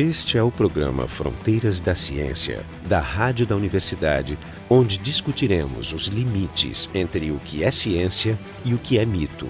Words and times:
Este 0.00 0.38
é 0.38 0.42
o 0.42 0.50
programa 0.50 1.06
Fronteiras 1.06 1.78
da 1.78 1.94
Ciência, 1.94 2.64
da 2.86 3.00
Rádio 3.00 3.46
da 3.46 3.54
Universidade, 3.54 4.38
onde 4.66 4.96
discutiremos 4.96 5.92
os 5.92 6.06
limites 6.06 6.88
entre 6.94 7.30
o 7.30 7.38
que 7.38 7.62
é 7.62 7.70
ciência 7.70 8.38
e 8.64 8.72
o 8.72 8.78
que 8.78 8.98
é 8.98 9.04
mito. 9.04 9.46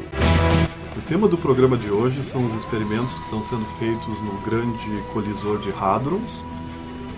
O 0.97 1.01
tema 1.03 1.29
do 1.29 1.39
programa 1.39 1.77
de 1.77 1.89
hoje 1.89 2.25
são 2.25 2.45
os 2.45 2.53
experimentos 2.57 3.17
que 3.17 3.25
estão 3.27 3.45
sendo 3.45 3.65
feitos 3.79 4.21
no 4.23 4.41
grande 4.41 5.01
colisor 5.13 5.61
de 5.61 5.71
Hadrons, 5.71 6.43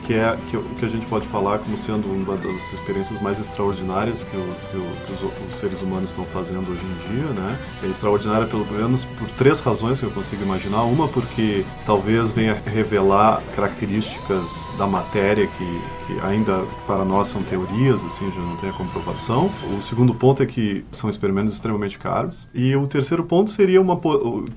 que 0.07 0.15
é 0.15 0.37
que, 0.51 0.59
que 0.79 0.85
a 0.85 0.89
gente 0.89 1.07
pode 1.07 1.27
falar 1.27 1.59
como 1.59 1.77
sendo 1.77 2.09
uma 2.09 2.37
das 2.37 2.73
experiências 2.73 3.21
mais 3.21 3.39
extraordinárias 3.39 4.25
que, 4.25 4.37
o, 4.37 4.55
que, 4.71 4.77
o, 4.77 5.07
que 5.07 5.13
os, 5.13 5.49
os, 5.51 5.57
seres 5.57 5.83
humanos 5.83 6.11
estão 6.11 6.25
fazendo 6.25 6.71
hoje 6.71 6.83
em 6.85 7.15
dia, 7.15 7.25
né? 7.33 7.59
É 7.83 7.87
extraordinária 7.87 8.47
pelo 8.47 8.67
menos 8.67 9.05
por 9.05 9.29
três 9.31 9.61
razões 9.61 10.01
que 10.01 10.07
eu 10.07 10.11
consigo 10.11 10.43
imaginar. 10.43 10.83
Uma 10.83 11.09
porque 11.09 11.65
talvez 11.87 12.33
venha 12.33 12.61
revelar 12.67 13.43
características 13.55 14.49
da 14.77 14.87
matéria 14.87 15.47
que, 15.47 15.81
que 16.13 16.21
ainda 16.21 16.65
para 16.87 17.05
nós 17.05 17.29
são 17.29 17.43
teorias, 17.43 18.05
assim, 18.05 18.31
já 18.31 18.41
não 18.41 18.57
tem 18.57 18.71
a 18.71 18.73
comprovação. 18.73 19.51
O 19.77 19.83
segundo 19.83 20.15
ponto 20.15 20.43
é 20.43 20.47
que 20.47 20.85
são 20.91 21.09
experimentos 21.09 21.55
extremamente 21.55 21.99
caros. 21.99 22.47
E 22.53 22.75
o 22.77 22.87
terceiro 22.87 23.25
ponto 23.25 23.51
seria 23.51 23.81
uma 23.81 24.01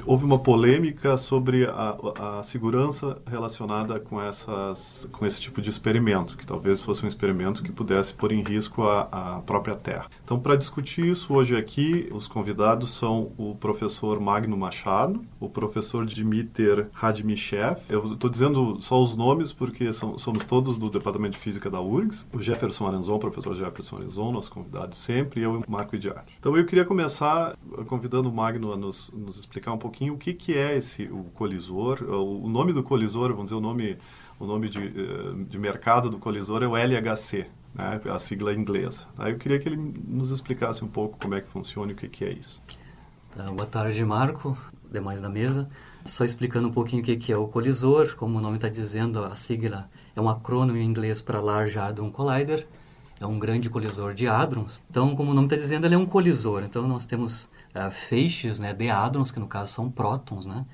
houve 0.05 0.25
uma 0.25 0.39
polêmica 0.39 1.17
sobre 1.17 1.65
a, 1.65 1.95
a 2.39 2.43
segurança 2.43 3.17
relacionada 3.25 3.99
com 3.99 4.21
essas 4.21 5.07
com 5.11 5.25
esse 5.25 5.39
tipo 5.39 5.61
de 5.61 5.69
experimento, 5.69 6.37
que 6.37 6.45
talvez 6.45 6.81
fosse 6.81 7.05
um 7.05 7.07
experimento 7.07 7.63
que 7.63 7.71
pudesse 7.71 8.13
pôr 8.13 8.31
em 8.31 8.41
risco 8.41 8.83
a, 8.83 9.01
a 9.11 9.41
própria 9.41 9.75
Terra. 9.75 10.05
Então, 10.23 10.39
para 10.39 10.55
discutir 10.55 11.05
isso 11.05 11.33
hoje 11.33 11.55
aqui, 11.55 12.09
os 12.11 12.27
convidados 12.27 12.89
são 12.91 13.31
o 13.37 13.55
professor 13.55 14.19
Magno 14.19 14.57
Machado, 14.57 15.21
o 15.39 15.49
professor 15.49 16.05
Dmitry 16.05 16.87
Radmichev. 16.93 17.79
Eu 17.89 18.13
estou 18.13 18.29
dizendo 18.29 18.77
só 18.81 19.01
os 19.01 19.15
nomes 19.15 19.53
porque 19.53 19.91
são, 19.93 20.17
somos 20.17 20.43
todos 20.45 20.77
do 20.77 20.89
departamento 20.89 21.33
de 21.33 21.37
física 21.45 21.69
da 21.69 21.79
URGS, 21.79 22.25
o 22.33 22.41
Jefferson 22.41 22.87
Arenzon, 22.87 23.19
professor 23.19 23.55
Jefferson 23.55 23.97
Arenzon, 23.97 24.31
nosso 24.31 24.49
convidado 24.49 24.95
sempre, 24.95 25.41
e 25.41 25.43
eu, 25.43 25.63
Marco 25.67 25.95
Idiarte. 25.95 26.33
Então 26.39 26.57
eu 26.57 26.65
queria 26.65 26.83
começar 26.83 27.55
convidando 27.85 28.29
o 28.29 28.33
Magno 28.33 28.73
a 28.73 28.75
nos, 28.75 29.11
nos 29.11 29.37
explicar 29.37 29.71
um 29.71 29.77
pouquinho 29.77 30.15
o 30.15 30.17
que, 30.17 30.33
que 30.33 30.57
é 30.57 30.75
esse 30.75 31.03
o 31.03 31.25
colisor, 31.35 32.01
o 32.01 32.49
nome 32.49 32.73
do 32.73 32.81
colisor, 32.81 33.29
vamos 33.29 33.43
dizer 33.43 33.55
o 33.55 33.61
nome, 33.61 33.95
o 34.39 34.45
nome 34.47 34.67
de, 34.67 34.87
eh, 34.87 35.45
de 35.47 35.59
mercado 35.59 36.09
do 36.09 36.17
colisor 36.17 36.63
é 36.63 36.67
o 36.67 36.75
LHC, 36.75 37.45
né, 37.75 38.01
a 38.11 38.17
sigla 38.17 38.51
inglesa. 38.51 39.05
Aí 39.15 39.31
eu 39.31 39.37
queria 39.37 39.59
que 39.59 39.69
ele 39.69 39.77
nos 40.07 40.31
explicasse 40.31 40.83
um 40.83 40.87
pouco 40.87 41.19
como 41.19 41.35
é 41.35 41.41
que 41.41 41.47
funciona 41.47 41.91
e 41.91 41.93
o 41.93 41.95
que, 41.95 42.09
que 42.09 42.25
é 42.25 42.33
isso. 42.33 42.59
Tá, 43.29 43.51
boa 43.51 43.67
tarde, 43.67 44.03
Marco, 44.03 44.57
demais 44.91 45.21
da 45.21 45.29
mesa. 45.29 45.69
Só 46.03 46.25
explicando 46.25 46.69
um 46.69 46.71
pouquinho 46.71 47.03
o 47.03 47.05
que 47.05 47.31
é 47.31 47.37
o 47.37 47.47
colisor, 47.47 48.15
como 48.15 48.39
o 48.39 48.41
nome 48.41 48.55
está 48.55 48.67
dizendo, 48.67 49.23
a 49.23 49.35
sigla 49.35 49.87
é 50.15 50.21
um 50.21 50.29
acrônimo 50.29 50.77
em 50.77 50.85
inglês 50.85 51.21
para 51.21 51.41
Large 51.41 51.77
Hadron 51.77 52.09
Collider, 52.09 52.67
é 53.19 53.25
um 53.25 53.39
grande 53.39 53.69
colisor 53.69 54.13
de 54.13 54.27
hadrons. 54.27 54.81
Então, 54.89 55.15
como 55.15 55.31
o 55.31 55.33
nome 55.33 55.47
está 55.47 55.55
dizendo, 55.55 55.85
ele 55.85 55.95
é 55.95 55.97
um 55.97 56.05
colisor. 56.05 56.63
Então, 56.63 56.87
nós 56.87 57.05
temos 57.05 57.45
uh, 57.73 57.89
feixes 57.91 58.59
né, 58.59 58.73
de 58.73 58.89
hadrons, 58.89 59.31
que 59.31 59.39
no 59.39 59.47
caso 59.47 59.71
são 59.71 59.89
prótons, 59.89 60.45
né? 60.45 60.65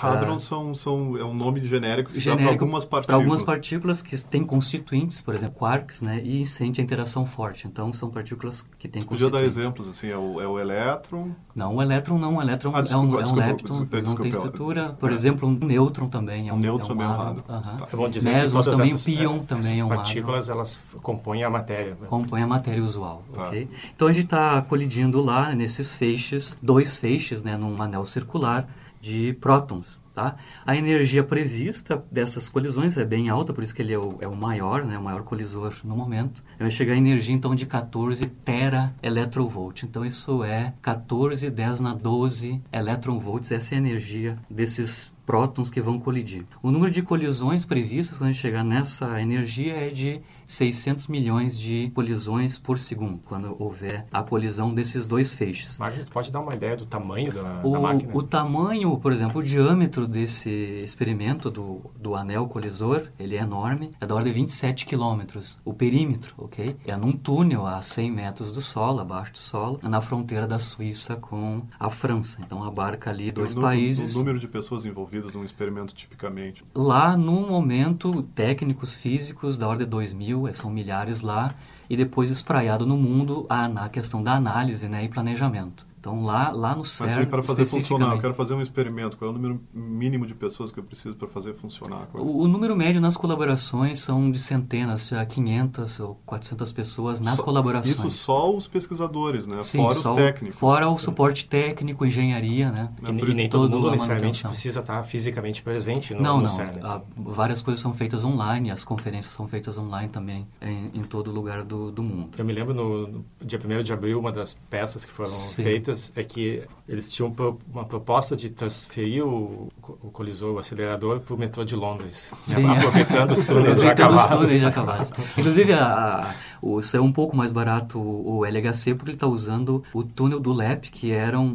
Hadrons 0.00 0.42
uh, 0.42 0.46
são, 0.46 0.74
são, 0.74 1.16
é 1.16 1.24
um 1.24 1.34
nome 1.34 1.60
genérico 1.60 2.12
que 2.12 2.20
genérico 2.20 2.44
para 2.44 2.52
algumas 2.52 2.84
partículas. 2.84 3.06
Para 3.06 3.16
algumas 3.16 3.42
partículas 3.42 4.02
que 4.02 4.16
têm 4.24 4.44
constituintes, 4.44 5.20
por 5.20 5.34
exemplo, 5.34 5.56
quarks, 5.56 6.02
né? 6.02 6.20
E 6.22 6.44
sente 6.44 6.80
a 6.80 6.84
interação 6.84 7.24
forte. 7.24 7.66
Então, 7.66 7.92
são 7.92 8.10
partículas 8.10 8.62
que 8.78 8.88
têm 8.88 9.02
constituintes. 9.02 9.32
Podia 9.32 9.40
dar 9.40 9.46
exemplos, 9.46 9.88
assim, 9.88 10.08
é 10.08 10.16
o, 10.16 10.40
é 10.40 10.46
o 10.46 10.58
elétron... 10.58 11.30
Não, 11.54 11.76
o 11.76 11.82
elétron 11.82 12.18
não. 12.18 12.36
O 12.36 12.42
elétron 12.42 12.72
ah, 12.74 12.82
desculpa, 12.82 13.06
é 13.06 13.08
um, 13.08 13.20
é 13.20 13.26
um 13.26 13.34
lepton, 13.34 13.80
desculpa, 13.80 14.02
não 14.02 14.16
tem 14.16 14.30
estrutura. 14.30 14.88
Por 14.98 15.10
é. 15.10 15.14
exemplo, 15.14 15.48
um 15.48 15.52
nêutron 15.52 16.08
também 16.08 16.48
é 16.48 16.52
um, 16.52 16.56
um 16.56 16.58
nêutron 16.58 17.00
é 17.00 17.06
um 17.06 17.10
hadron. 17.10 17.30
Uhum. 17.30 17.42
Tá. 17.42 17.88
É 17.92 17.96
bom 17.96 18.08
dizer 18.08 18.30
Mesons 18.30 18.66
também, 18.66 18.88
essas, 18.88 19.04
pion 19.04 19.38
também 19.40 19.80
é 19.80 19.84
um 19.84 19.88
partículas, 19.88 20.48
elas 20.48 20.78
compõem 21.02 21.44
a 21.44 21.50
matéria. 21.50 21.96
Né? 22.00 22.06
Compõem 22.08 22.42
a 22.42 22.46
matéria 22.46 22.82
usual, 22.82 23.22
tá. 23.32 23.48
ok? 23.48 23.68
Então, 23.94 24.08
a 24.08 24.12
gente 24.12 24.24
está 24.24 24.60
colidindo 24.62 25.20
lá 25.22 25.54
nesses 25.54 25.94
feixes, 25.94 26.58
dois 26.60 26.96
feixes, 26.96 27.42
né, 27.42 27.56
num 27.56 27.80
anel 27.80 28.04
circular, 28.04 28.66
de 29.04 29.34
prótons, 29.34 30.02
tá? 30.14 30.36
A 30.64 30.74
energia 30.74 31.22
prevista 31.22 32.02
dessas 32.10 32.48
colisões 32.48 32.96
é 32.96 33.04
bem 33.04 33.28
alta, 33.28 33.52
por 33.52 33.62
isso 33.62 33.74
que 33.74 33.82
ele 33.82 33.92
é 33.92 33.98
o, 33.98 34.16
é 34.18 34.26
o 34.26 34.34
maior, 34.34 34.82
né, 34.82 34.96
o 34.96 35.02
maior 35.02 35.24
colisor 35.24 35.74
no 35.84 35.94
momento. 35.94 36.42
Vai 36.58 36.70
chegar 36.70 36.94
a 36.94 36.96
energia, 36.96 37.34
então, 37.34 37.54
de 37.54 37.66
14 37.66 38.24
tera 38.26 38.94
electrovolt. 39.02 39.82
Então, 39.82 40.06
isso 40.06 40.42
é 40.42 40.72
14, 40.80 41.50
10 41.50 41.80
na 41.80 41.92
12 41.92 42.62
electronvolts. 42.72 43.52
Essa 43.52 43.74
é 43.74 43.76
a 43.76 43.78
energia 43.78 44.38
desses 44.48 45.12
prótons 45.26 45.70
que 45.70 45.82
vão 45.82 45.98
colidir. 45.98 46.46
O 46.62 46.70
número 46.70 46.90
de 46.90 47.02
colisões 47.02 47.66
previstas 47.66 48.16
quando 48.16 48.30
a 48.30 48.32
gente 48.32 48.40
chegar 48.40 48.64
nessa 48.64 49.20
energia 49.20 49.74
é 49.74 49.88
de 49.90 50.20
600 50.46 51.06
milhões 51.08 51.58
de 51.58 51.90
colisões 51.94 52.58
por 52.58 52.78
segundo, 52.78 53.20
quando 53.24 53.56
houver 53.58 54.06
a 54.12 54.22
colisão 54.22 54.72
desses 54.72 55.06
dois 55.06 55.34
feixes. 55.34 55.78
Mas 55.78 56.08
pode 56.08 56.30
dar 56.30 56.40
uma 56.40 56.54
ideia 56.54 56.76
do 56.76 56.86
tamanho 56.86 57.32
da, 57.32 57.60
o, 57.62 57.72
da 57.72 57.80
máquina? 57.80 58.12
O 58.14 58.22
tamanho, 58.22 58.98
por 58.98 59.12
exemplo, 59.12 59.40
o 59.40 59.44
diâmetro 59.44 60.06
desse 60.06 60.50
experimento 60.50 61.50
do, 61.50 61.80
do 61.98 62.14
anel 62.14 62.46
colisor, 62.46 63.08
ele 63.18 63.36
é 63.36 63.40
enorme, 63.40 63.90
é 64.00 64.06
da 64.06 64.14
ordem 64.14 64.32
de 64.32 64.40
27 64.40 64.86
quilômetros. 64.86 65.58
O 65.64 65.72
perímetro, 65.72 66.34
ok? 66.38 66.76
É 66.86 66.96
num 66.96 67.12
túnel 67.12 67.66
a 67.66 67.80
100 67.80 68.10
metros 68.10 68.52
do 68.52 68.62
solo, 68.62 69.00
abaixo 69.00 69.32
do 69.32 69.38
solo, 69.38 69.78
na 69.82 70.00
fronteira 70.00 70.46
da 70.46 70.58
Suíça 70.58 71.16
com 71.16 71.62
a 71.78 71.90
França. 71.90 72.40
Então 72.44 72.62
abarca 72.62 73.10
ali 73.10 73.30
dois 73.30 73.54
o 73.54 73.60
países. 73.60 74.14
O 74.14 74.18
número 74.18 74.38
de 74.38 74.48
pessoas 74.48 74.84
envolvidas 74.84 75.34
num 75.34 75.44
experimento 75.44 75.94
tipicamente? 75.94 76.64
Lá, 76.74 77.16
no 77.16 77.46
momento, 77.46 78.22
técnicos 78.34 78.92
físicos 78.92 79.56
da 79.56 79.68
ordem 79.68 79.86
de 79.86 79.90
2 79.90 80.12
mil 80.12 80.33
mil, 80.40 80.54
são 80.54 80.70
milhares 80.70 81.20
lá, 81.20 81.54
e 81.88 81.96
depois 81.96 82.30
espraiado 82.30 82.86
no 82.86 82.96
mundo 82.96 83.46
a, 83.48 83.66
a 83.66 83.88
questão 83.88 84.22
da 84.22 84.34
análise 84.34 84.88
né, 84.88 85.04
e 85.04 85.08
planejamento. 85.08 85.86
Então, 86.04 86.22
lá, 86.22 86.50
lá 86.50 86.76
no 86.76 86.84
CERN, 86.84 87.16
Mas 87.16 87.24
para 87.24 87.42
fazer 87.42 87.64
funcionar, 87.64 88.14
eu 88.14 88.20
quero 88.20 88.34
fazer 88.34 88.52
um 88.52 88.60
experimento. 88.60 89.16
Qual 89.16 89.30
é 89.30 89.32
o 89.32 89.34
número 89.34 89.58
mínimo 89.72 90.26
de 90.26 90.34
pessoas 90.34 90.70
que 90.70 90.78
eu 90.78 90.84
preciso 90.84 91.14
para 91.14 91.26
fazer 91.26 91.54
funcionar? 91.54 92.08
O, 92.12 92.42
o, 92.42 92.46
número 92.46 92.76
médio 92.76 93.00
nas 93.00 93.16
colaborações 93.16 94.00
são 94.00 94.30
de 94.30 94.38
centenas, 94.38 95.10
500 95.26 96.00
ou 96.00 96.20
400 96.26 96.72
pessoas 96.74 97.20
nas 97.20 97.38
só, 97.38 97.42
colaborações. 97.42 97.96
Isso 97.96 98.10
só 98.10 98.54
os 98.54 98.68
pesquisadores, 98.68 99.46
né? 99.46 99.62
Sim, 99.62 99.78
fora 99.78 99.94
os 99.94 100.02
técnicos. 100.02 100.58
Fora 100.58 100.90
o 100.90 100.98
suporte 100.98 101.46
técnico, 101.46 102.04
engenharia, 102.04 102.70
né? 102.70 102.90
E, 103.02 103.06
e, 103.06 103.30
e 103.30 103.34
nem 103.34 103.48
todo, 103.48 103.70
todo 103.70 103.80
mundo 103.80 103.92
necessariamente 103.92 104.46
precisa 104.46 104.80
estar 104.80 105.02
fisicamente 105.04 105.62
presente 105.62 106.12
no, 106.12 106.20
não, 106.20 106.36
no 106.36 106.42
não. 106.42 106.48
CERN. 106.50 106.80
Não, 106.82 107.02
várias 107.16 107.62
coisas 107.62 107.80
são 107.80 107.94
feitas 107.94 108.24
online, 108.24 108.70
as 108.70 108.84
conferências 108.84 109.32
são 109.32 109.48
feitas 109.48 109.78
online 109.78 110.10
também, 110.10 110.46
em, 110.60 110.90
em 110.92 111.02
todo 111.02 111.30
lugar 111.30 111.64
do, 111.64 111.90
do 111.90 112.02
mundo. 112.02 112.32
Eu 112.36 112.44
me 112.44 112.52
lembro 112.52 112.74
no, 112.74 113.06
no 113.06 113.24
dia 113.40 113.58
1 113.58 113.82
de 113.82 113.92
abril, 113.94 114.20
uma 114.20 114.30
das 114.30 114.52
peças 114.68 115.06
que 115.06 115.10
foram 115.10 115.30
Sim. 115.30 115.62
feitas 115.62 115.93
é 116.14 116.22
que 116.22 116.62
eles 116.86 117.10
tinham 117.10 117.34
uma 117.72 117.84
proposta 117.84 118.36
de 118.36 118.50
transferir 118.50 119.26
o, 119.26 119.72
o 120.02 120.10
colisor, 120.10 120.54
o 120.54 120.58
acelerador, 120.58 121.20
para 121.20 121.34
o 121.34 121.38
metrô 121.38 121.64
de 121.64 121.74
Londres? 121.74 122.30
Sim. 122.42 122.62
Né? 122.62 122.76
aproveitando 122.76 123.32
os 123.32 123.40
túneis 123.44 123.80
já 123.80 123.90
acabados. 123.90 124.22
os 124.22 124.26
túneis 124.28 124.60
já 124.60 124.68
acabados. 124.68 125.12
Inclusive, 125.38 125.72
a, 125.72 125.86
a, 125.86 126.34
o, 126.60 126.80
é 126.80 127.00
um 127.00 127.10
pouco 127.10 127.34
mais 127.36 127.52
barato 127.52 127.98
o, 127.98 128.38
o 128.38 128.44
LHC, 128.44 128.94
porque 128.94 129.12
ele 129.12 129.16
está 129.16 129.26
usando 129.26 129.82
o 129.94 130.02
túnel 130.02 130.38
do 130.38 130.52
LEP, 130.52 130.90
que 130.90 131.10
era 131.10 131.40
um, 131.40 131.46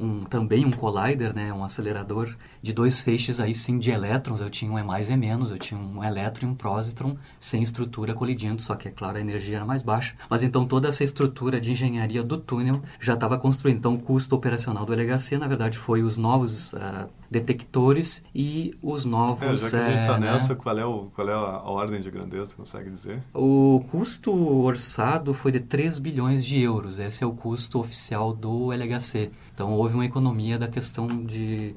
um, 0.00 0.20
também 0.28 0.64
um 0.64 0.72
collider, 0.72 1.32
né? 1.34 1.52
um 1.52 1.62
acelerador 1.62 2.34
de 2.60 2.72
dois 2.72 3.00
feixes 3.00 3.38
aí 3.38 3.54
sim 3.54 3.78
de 3.78 3.92
elétrons. 3.92 4.40
Eu 4.40 4.50
tinha 4.50 4.70
um 4.70 4.78
E 4.78 4.82
mais 4.82 5.10
e 5.10 5.16
menos, 5.16 5.52
eu 5.52 5.58
tinha 5.58 5.78
um 5.78 6.02
elétron 6.02 6.48
e 6.48 6.50
um 6.50 6.54
prósitron 6.54 7.16
sem 7.38 7.62
estrutura 7.62 8.14
colidindo, 8.14 8.60
só 8.60 8.74
que, 8.74 8.88
é 8.88 8.90
claro, 8.90 9.16
a 9.16 9.20
energia 9.20 9.56
era 9.56 9.64
mais 9.64 9.84
baixa. 9.84 10.14
Mas 10.28 10.42
então 10.42 10.66
toda 10.66 10.88
essa 10.88 11.04
estrutura 11.04 11.60
de 11.60 11.70
engenharia 11.70 12.22
do 12.22 12.36
túnel 12.36 12.82
já 12.98 13.14
estava 13.14 13.38
construída. 13.38 13.78
Então 13.82 13.94
o 13.94 13.98
custo 13.98 14.36
operacional 14.36 14.86
do 14.86 14.92
LHC, 14.92 15.36
na 15.38 15.48
verdade, 15.48 15.76
foi 15.76 16.04
os 16.04 16.16
novos 16.16 16.72
uh, 16.72 17.08
detectores 17.28 18.24
e 18.32 18.72
os 18.80 19.04
novos... 19.04 19.42
É, 19.42 19.56
já 19.56 19.70
que 19.70 19.76
a 19.76 19.90
gente 19.90 20.00
está 20.02 20.14
uh, 20.14 20.20
nessa, 20.20 20.54
né? 20.54 20.60
qual, 20.62 20.78
é 20.78 20.86
o, 20.86 21.10
qual 21.12 21.28
é 21.28 21.32
a 21.32 21.62
ordem 21.64 22.00
de 22.00 22.08
grandeza, 22.08 22.54
consegue 22.54 22.88
dizer? 22.90 23.20
O 23.34 23.84
custo 23.90 24.32
orçado 24.32 25.34
foi 25.34 25.50
de 25.50 25.58
3 25.58 25.98
bilhões 25.98 26.44
de 26.44 26.60
euros. 26.60 27.00
Esse 27.00 27.24
é 27.24 27.26
o 27.26 27.32
custo 27.32 27.80
oficial 27.80 28.32
do 28.32 28.72
LHC. 28.72 29.32
Então, 29.52 29.72
houve 29.72 29.96
uma 29.96 30.06
economia 30.06 30.56
da 30.56 30.68
questão 30.68 31.08
de 31.08 31.74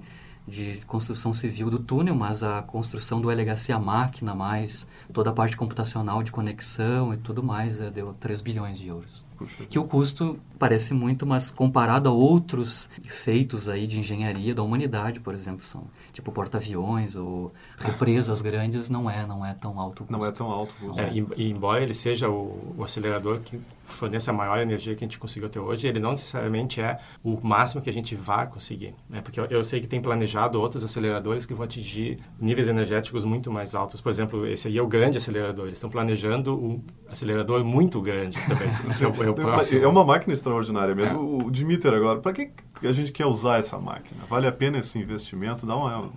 de 0.48 0.80
construção 0.86 1.34
civil 1.34 1.70
do 1.70 1.80
túnel, 1.80 2.16
mas 2.16 2.44
a 2.44 2.62
construção 2.62 3.20
do 3.20 3.32
LHC, 3.32 3.72
a 3.72 3.80
máquina, 3.80 4.36
mais 4.36 4.88
toda 5.12 5.32
a 5.32 5.34
parte 5.34 5.58
computacional 5.58 6.22
de 6.22 6.32
conexão 6.32 7.14
e 7.14 7.18
tudo 7.18 7.42
mais, 7.42 7.82
é, 7.82 7.90
deu 7.90 8.14
3 8.14 8.42
bilhões 8.42 8.78
de 8.78 8.88
euros. 8.88 9.26
Puxa. 9.38 9.66
Que 9.66 9.78
o 9.78 9.84
custo 9.84 10.40
parece 10.58 10.94
muito, 10.94 11.26
mas 11.26 11.52
comparado 11.52 12.10
a 12.10 12.12
outros 12.12 12.90
feitos 13.08 13.68
aí 13.68 13.86
de 13.86 14.00
engenharia 14.00 14.56
da 14.56 14.64
humanidade, 14.64 15.20
por 15.20 15.34
exemplo, 15.34 15.64
são 15.64 15.84
tipo 16.14 16.32
porta-aviões 16.32 17.16
ou 17.16 17.54
represas 17.78 18.42
grandes, 18.44 18.90
não 18.90 19.10
é, 19.10 19.26
não 19.26 19.46
é 19.46 19.54
tão 19.54 19.80
alto 19.80 20.04
o 20.04 20.06
custo. 20.06 20.20
Não 20.20 20.28
é 20.28 20.32
tão 20.32 20.50
alto 20.50 20.74
o 20.82 20.88
custo. 20.88 21.02
É, 21.02 21.12
e, 21.14 21.26
e, 21.36 21.52
embora 21.52 21.84
ele 21.84 21.94
seja 21.94 22.30
o, 22.30 22.76
o 22.78 22.84
acelerador 22.84 23.40
que 23.42 23.60
fornece 23.84 24.30
a 24.30 24.34
maior 24.34 24.60
energia 24.60 24.96
que 24.96 25.04
a 25.04 25.08
gente 25.08 25.20
conseguiu 25.20 25.48
até 25.48 25.60
hoje, 25.60 25.88
ele 25.88 26.00
não 26.00 26.12
necessariamente 26.12 26.82
é 26.82 27.00
o 27.24 27.40
máximo 27.42 27.82
que 27.82 27.90
a 27.90 27.94
gente 27.94 28.16
vai 28.16 28.48
conseguir. 28.48 28.96
Né? 29.10 29.22
Porque 29.22 29.40
eu, 29.40 29.46
eu 29.46 29.64
sei 29.64 29.80
que 29.80 29.88
tem 29.88 30.02
planejado 30.02 30.60
outros 30.60 30.84
aceleradores 30.84 31.46
que 31.46 31.54
vão 31.54 31.66
atingir 31.66 32.18
níveis 32.40 32.68
energéticos 32.68 33.24
muito 33.24 33.52
mais 33.52 33.76
altos. 33.76 34.02
Por 34.02 34.10
exemplo, 34.10 34.48
esse 34.48 34.68
aí 34.68 34.78
é 34.78 34.82
o 34.82 34.88
grande 34.88 35.18
acelerador. 35.18 35.66
Eles 35.66 35.78
estão 35.78 35.90
planejando 35.90 36.56
um 36.56 36.82
acelerador 37.10 37.64
muito 37.64 38.02
grande 38.02 38.38
também, 38.48 38.70
que 38.98 39.04
é 39.04 39.08
o, 39.08 39.25
é 39.28 39.30
o 39.30 39.34
próximo. 39.34 39.84
É 39.84 39.88
uma 39.88 40.04
máquina 40.04 40.34
extraordinária 40.34 40.94
mesmo. 40.94 41.42
É. 41.42 41.46
O 41.46 41.52
Dimitar 41.52 41.94
agora, 41.94 42.20
para 42.20 42.34
que 42.34 42.52
a 42.84 42.92
gente 42.92 43.12
quer 43.12 43.26
usar 43.26 43.58
essa 43.58 43.78
máquina? 43.78 44.22
Vale 44.30 44.48
a 44.48 44.52
pena 44.52 44.80
esse 44.80 45.00
investimento? 45.00 45.66
Dá 45.66 45.76
uma... 45.76 46.10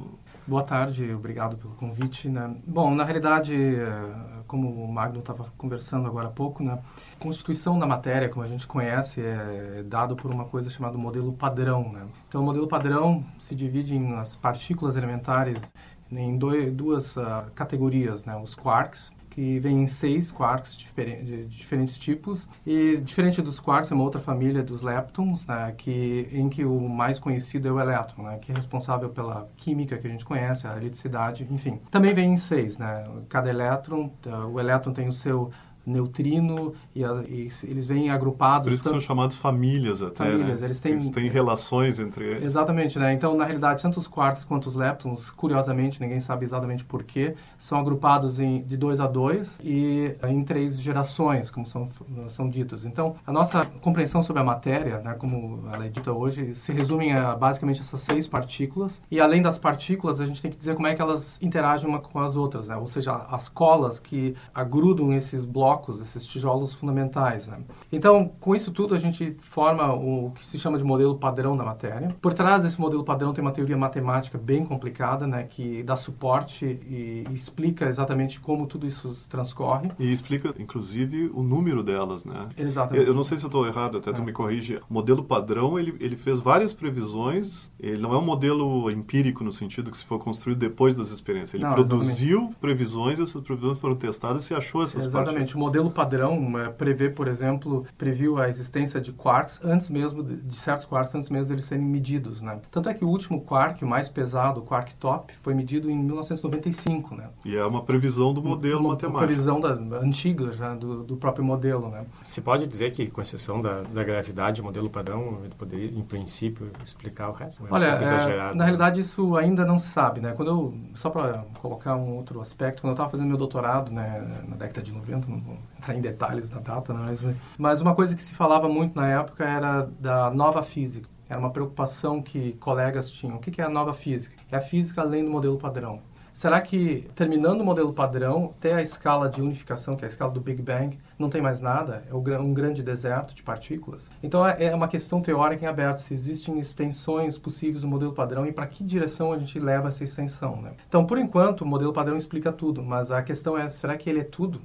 Boa 0.46 0.62
tarde, 0.62 1.12
obrigado 1.12 1.58
pelo 1.58 1.74
convite. 1.74 2.26
Né? 2.26 2.56
Bom, 2.66 2.94
na 2.94 3.04
realidade, 3.04 3.54
eh, 3.54 4.42
como 4.46 4.82
o 4.82 4.90
Magno 4.90 5.20
estava 5.20 5.44
conversando 5.58 6.06
agora 6.06 6.28
há 6.28 6.30
pouco, 6.30 6.62
né? 6.62 6.78
a 7.14 7.22
constituição 7.22 7.78
da 7.78 7.86
matéria, 7.86 8.30
como 8.30 8.42
a 8.42 8.48
gente 8.48 8.66
conhece, 8.66 9.20
é 9.20 9.82
dado 9.84 10.16
por 10.16 10.32
uma 10.32 10.46
coisa 10.46 10.70
chamada 10.70 10.96
modelo 10.96 11.34
padrão. 11.34 11.92
Né? 11.92 12.06
Então, 12.26 12.40
o 12.40 12.44
modelo 12.44 12.66
padrão 12.66 13.22
se 13.38 13.54
divide 13.54 13.94
em 13.94 14.14
as 14.14 14.34
partículas 14.34 14.96
elementares 14.96 15.70
em 16.10 16.38
dois, 16.38 16.72
duas 16.72 17.16
uh, 17.18 17.44
categorias, 17.54 18.24
né? 18.24 18.34
os 18.42 18.54
quarks, 18.54 19.12
que 19.38 19.60
vem 19.60 19.84
em 19.84 19.86
seis 19.86 20.32
quarks 20.32 20.76
diferentes, 20.76 21.24
de 21.24 21.44
diferentes 21.46 21.96
tipos. 21.96 22.48
E 22.66 22.96
diferente 22.96 23.40
dos 23.40 23.60
quarks, 23.60 23.92
é 23.92 23.94
uma 23.94 24.02
outra 24.02 24.20
família 24.20 24.64
dos 24.64 24.82
leptons, 24.82 25.46
né, 25.46 25.72
que, 25.78 26.28
em 26.32 26.48
que 26.48 26.64
o 26.64 26.88
mais 26.88 27.20
conhecido 27.20 27.68
é 27.68 27.70
o 27.70 27.78
elétron, 27.78 28.24
né, 28.24 28.38
que 28.38 28.50
é 28.50 28.54
responsável 28.56 29.10
pela 29.10 29.48
química 29.56 29.96
que 29.96 30.08
a 30.08 30.10
gente 30.10 30.24
conhece, 30.24 30.66
a 30.66 30.76
eletricidade, 30.76 31.46
enfim. 31.48 31.78
Também 31.88 32.12
vem 32.12 32.32
em 32.32 32.36
seis, 32.36 32.78
né? 32.78 33.04
Cada 33.28 33.48
elétron, 33.48 34.10
o 34.52 34.58
elétron 34.58 34.92
tem 34.92 35.06
o 35.06 35.12
seu 35.12 35.52
neutrino 35.88 36.72
e, 36.94 37.04
a, 37.04 37.22
e, 37.26 37.48
eles 37.64 37.86
vêm 37.86 38.10
agrupados. 38.10 38.66
Por 38.66 38.72
isso 38.72 38.82
que 38.82 38.90
são 38.90 39.00
chamados 39.00 39.36
famílias 39.36 40.02
até, 40.02 40.24
né? 40.24 40.30
Famílias, 40.32 40.60
né? 40.60 40.66
eles 40.66 40.80
têm... 40.80 40.92
Eles 40.92 41.10
têm 41.10 41.28
relações 41.28 41.98
entre 41.98 42.24
eles. 42.24 42.44
Exatamente, 42.44 42.98
né? 42.98 43.12
Então, 43.12 43.36
na 43.36 43.44
realidade, 43.44 43.82
tanto 43.82 43.98
os 43.98 44.06
quarks 44.06 44.44
quanto 44.44 44.66
os 44.66 44.74
leptons, 44.74 45.30
curiosamente, 45.30 46.00
ninguém 46.00 46.20
sabe 46.20 46.44
exatamente 46.44 46.84
porquê, 46.84 47.34
são 47.56 47.78
agrupados 47.78 48.38
em, 48.38 48.62
de 48.62 48.76
dois 48.76 49.00
a 49.00 49.06
dois 49.06 49.58
e 49.62 50.14
em 50.28 50.44
três 50.44 50.80
gerações, 50.80 51.50
como 51.50 51.66
são, 51.66 51.88
são 52.28 52.48
ditos. 52.48 52.84
Então, 52.84 53.16
a 53.26 53.32
nossa 53.32 53.64
compreensão 53.80 54.22
sobre 54.22 54.42
a 54.42 54.44
matéria, 54.44 54.98
né, 54.98 55.14
como 55.14 55.68
ela 55.72 55.86
é 55.86 55.88
dita 55.88 56.12
hoje, 56.12 56.54
se 56.54 56.72
resume 56.72 57.12
a 57.12 57.34
basicamente 57.34 57.80
essas 57.80 58.00
seis 58.02 58.26
partículas. 58.26 59.00
E 59.10 59.20
além 59.20 59.42
das 59.42 59.58
partículas, 59.58 60.20
a 60.20 60.26
gente 60.26 60.42
tem 60.42 60.50
que 60.50 60.56
dizer 60.56 60.74
como 60.74 60.86
é 60.86 60.94
que 60.94 61.02
elas 61.02 61.40
interagem 61.42 61.88
uma 61.88 61.98
com 61.98 62.20
as 62.20 62.36
outras, 62.36 62.68
né? 62.68 62.76
Ou 62.76 62.86
seja, 62.86 63.14
as 63.30 63.48
colas 63.48 64.00
que 64.00 64.34
agrudam 64.54 65.12
esses 65.12 65.44
blocos 65.44 65.77
blocos, 65.78 66.00
esses 66.00 66.26
tijolos 66.26 66.74
fundamentais. 66.74 67.48
Né? 67.48 67.58
Então, 67.92 68.30
com 68.40 68.54
isso 68.54 68.70
tudo, 68.72 68.94
a 68.94 68.98
gente 68.98 69.36
forma 69.38 69.92
o 69.92 70.32
que 70.32 70.44
se 70.44 70.58
chama 70.58 70.76
de 70.76 70.84
modelo 70.84 71.16
padrão 71.16 71.56
da 71.56 71.64
matéria. 71.64 72.14
Por 72.20 72.34
trás 72.34 72.62
desse 72.64 72.80
modelo 72.80 73.04
padrão 73.04 73.32
tem 73.32 73.42
uma 73.42 73.52
teoria 73.52 73.76
matemática 73.76 74.36
bem 74.36 74.64
complicada, 74.64 75.26
né, 75.26 75.44
que 75.48 75.82
dá 75.82 75.96
suporte 75.96 76.64
e, 76.64 77.24
explica 77.32 77.86
exatamente 77.86 78.40
como 78.40 78.66
tudo 78.66 78.86
isso 78.86 79.12
transcorre. 79.28 79.90
E 79.98 80.12
explica, 80.12 80.54
inclusive, 80.58 81.30
o 81.34 81.42
número 81.42 81.82
delas, 81.82 82.24
né? 82.24 82.48
Exatamente. 82.56 83.04
Eu, 83.04 83.12
eu 83.12 83.14
não 83.14 83.22
sei 83.22 83.38
se 83.38 83.44
eu 83.44 83.48
estou 83.48 83.66
errado, 83.66 83.98
até 83.98 84.10
é. 84.10 84.12
tu 84.12 84.22
me 84.22 84.32
corrige. 84.32 84.80
O 84.88 84.94
modelo 84.94 85.22
padrão, 85.22 85.78
ele, 85.78 85.94
ele 86.00 86.16
fez 86.16 86.40
várias 86.40 86.72
previsões, 86.72 87.70
ele 87.78 88.00
não 88.00 88.12
é 88.12 88.18
um 88.18 88.24
modelo 88.24 88.90
empírico 88.90 89.44
no 89.44 89.52
sentido 89.52 89.90
que 89.90 89.98
se 89.98 90.04
for 90.04 90.18
construído 90.18 90.58
depois 90.58 90.96
das 90.96 91.10
experiências. 91.10 91.54
Ele 91.54 91.64
não, 91.64 91.74
produziu 91.74 92.38
exatamente. 92.38 92.60
previsões, 92.60 93.20
essas 93.20 93.42
previsões 93.42 93.78
foram 93.78 93.94
testadas 93.94 94.48
e 94.50 94.54
achou 94.54 94.82
essas 94.82 95.04
exatamente. 95.04 95.24
partes 95.24 95.54
modelo 95.68 95.90
padrão 95.90 96.58
é, 96.58 96.70
prevê, 96.70 97.10
por 97.10 97.28
exemplo, 97.28 97.86
previu 97.96 98.38
a 98.38 98.48
existência 98.48 99.00
de 99.00 99.12
quarks 99.12 99.60
antes 99.62 99.90
mesmo 99.90 100.22
de, 100.22 100.36
de 100.36 100.56
certos 100.56 100.86
quarks 100.86 101.14
antes 101.14 101.28
mesmo 101.28 101.50
deles 101.50 101.66
serem 101.66 101.84
medidos, 101.84 102.40
né? 102.40 102.58
Tanto 102.70 102.88
é 102.88 102.94
que 102.94 103.04
o 103.04 103.08
último 103.08 103.40
quark, 103.42 103.84
o 103.84 103.86
mais 103.86 104.08
pesado, 104.08 104.60
o 104.60 104.62
quark 104.62 104.94
top, 104.94 105.34
foi 105.36 105.54
medido 105.54 105.90
em 105.90 105.98
1995, 105.98 107.14
né? 107.14 107.28
E 107.44 107.54
é 107.54 107.64
uma 107.64 107.82
previsão 107.82 108.32
do 108.32 108.42
modelo 108.42 108.80
uma, 108.80 108.90
matemático. 108.90 109.18
Uma 109.18 109.26
previsão 109.26 109.60
da, 109.60 109.98
antiga 109.98 110.52
já 110.52 110.74
do, 110.74 111.04
do, 111.04 111.16
próprio 111.16 111.44
modelo, 111.44 111.88
né? 111.90 112.06
Se 112.22 112.40
pode 112.40 112.66
dizer 112.66 112.92
que, 112.92 113.10
com 113.10 113.20
exceção 113.20 113.60
da, 113.60 113.82
da 113.82 114.02
gravidade, 114.02 114.60
o 114.60 114.64
modelo 114.64 114.88
padrão 114.88 115.40
ele 115.44 115.54
poderia, 115.54 115.90
em 115.90 116.02
princípio, 116.02 116.70
explicar 116.84 117.28
o 117.28 117.32
resto? 117.32 117.66
É 117.66 117.68
Olha, 117.70 117.86
é, 117.86 118.54
na 118.54 118.64
realidade 118.64 119.00
isso 119.00 119.36
ainda 119.36 119.64
não 119.64 119.78
se 119.78 119.88
sabe, 119.90 120.20
né? 120.20 120.32
Quando 120.32 120.48
eu 120.48 120.74
só 120.94 121.10
para 121.10 121.44
colocar 121.60 121.94
um 121.96 122.16
outro 122.16 122.40
aspecto, 122.40 122.80
quando 122.80 122.92
eu 122.92 122.94
estava 122.94 123.10
fazendo 123.10 123.28
meu 123.28 123.36
doutorado, 123.36 123.92
né, 123.92 124.44
na 124.46 124.56
década 124.56 124.82
de 124.82 124.92
90, 124.92 125.28
não 125.28 125.38
vou 125.38 125.47
entrar 125.76 125.94
em 125.94 126.00
detalhes 126.00 126.50
da 126.50 126.60
data, 126.60 126.92
né? 126.92 127.00
mas, 127.06 127.26
mas 127.56 127.80
uma 127.80 127.94
coisa 127.94 128.14
que 128.14 128.22
se 128.22 128.34
falava 128.34 128.68
muito 128.68 128.96
na 128.96 129.06
época 129.08 129.44
era 129.44 129.82
da 129.98 130.30
nova 130.30 130.62
física. 130.62 131.08
Era 131.28 131.38
uma 131.38 131.50
preocupação 131.50 132.22
que 132.22 132.52
colegas 132.54 133.10
tinham. 133.10 133.36
O 133.36 133.38
que 133.38 133.60
é 133.60 133.64
a 133.64 133.68
nova 133.68 133.92
física? 133.92 134.34
É 134.50 134.56
a 134.56 134.60
física 134.60 135.02
além 135.02 135.24
do 135.24 135.30
modelo 135.30 135.58
padrão. 135.58 136.00
Será 136.38 136.60
que, 136.60 137.10
terminando 137.16 137.62
o 137.62 137.64
modelo 137.64 137.92
padrão, 137.92 138.54
até 138.56 138.72
a 138.72 138.80
escala 138.80 139.28
de 139.28 139.42
unificação, 139.42 139.94
que 139.94 140.04
é 140.04 140.06
a 140.06 140.08
escala 140.08 140.30
do 140.30 140.40
Big 140.40 140.62
Bang, 140.62 140.96
não 141.18 141.28
tem 141.28 141.42
mais 141.42 141.60
nada? 141.60 142.04
É 142.08 142.14
um 142.14 142.54
grande 142.54 142.80
deserto 142.80 143.34
de 143.34 143.42
partículas? 143.42 144.08
Então, 144.22 144.46
é, 144.46 144.66
é 144.66 144.72
uma 144.72 144.86
questão 144.86 145.20
teórica 145.20 145.64
em 145.64 145.68
aberto, 145.68 145.98
se 145.98 146.14
existem 146.14 146.60
extensões 146.60 147.36
possíveis 147.36 147.80
do 147.80 147.88
modelo 147.88 148.12
padrão 148.12 148.46
e 148.46 148.52
para 148.52 148.68
que 148.68 148.84
direção 148.84 149.32
a 149.32 149.38
gente 149.38 149.58
leva 149.58 149.88
essa 149.88 150.04
extensão. 150.04 150.62
Né? 150.62 150.74
Então, 150.88 151.04
por 151.04 151.18
enquanto, 151.18 151.62
o 151.62 151.66
modelo 151.66 151.92
padrão 151.92 152.16
explica 152.16 152.52
tudo, 152.52 152.84
mas 152.84 153.10
a 153.10 153.20
questão 153.20 153.58
é, 153.58 153.68
será 153.68 153.96
que 153.96 154.08
ele 154.08 154.20
é 154.20 154.24
tudo? 154.24 154.62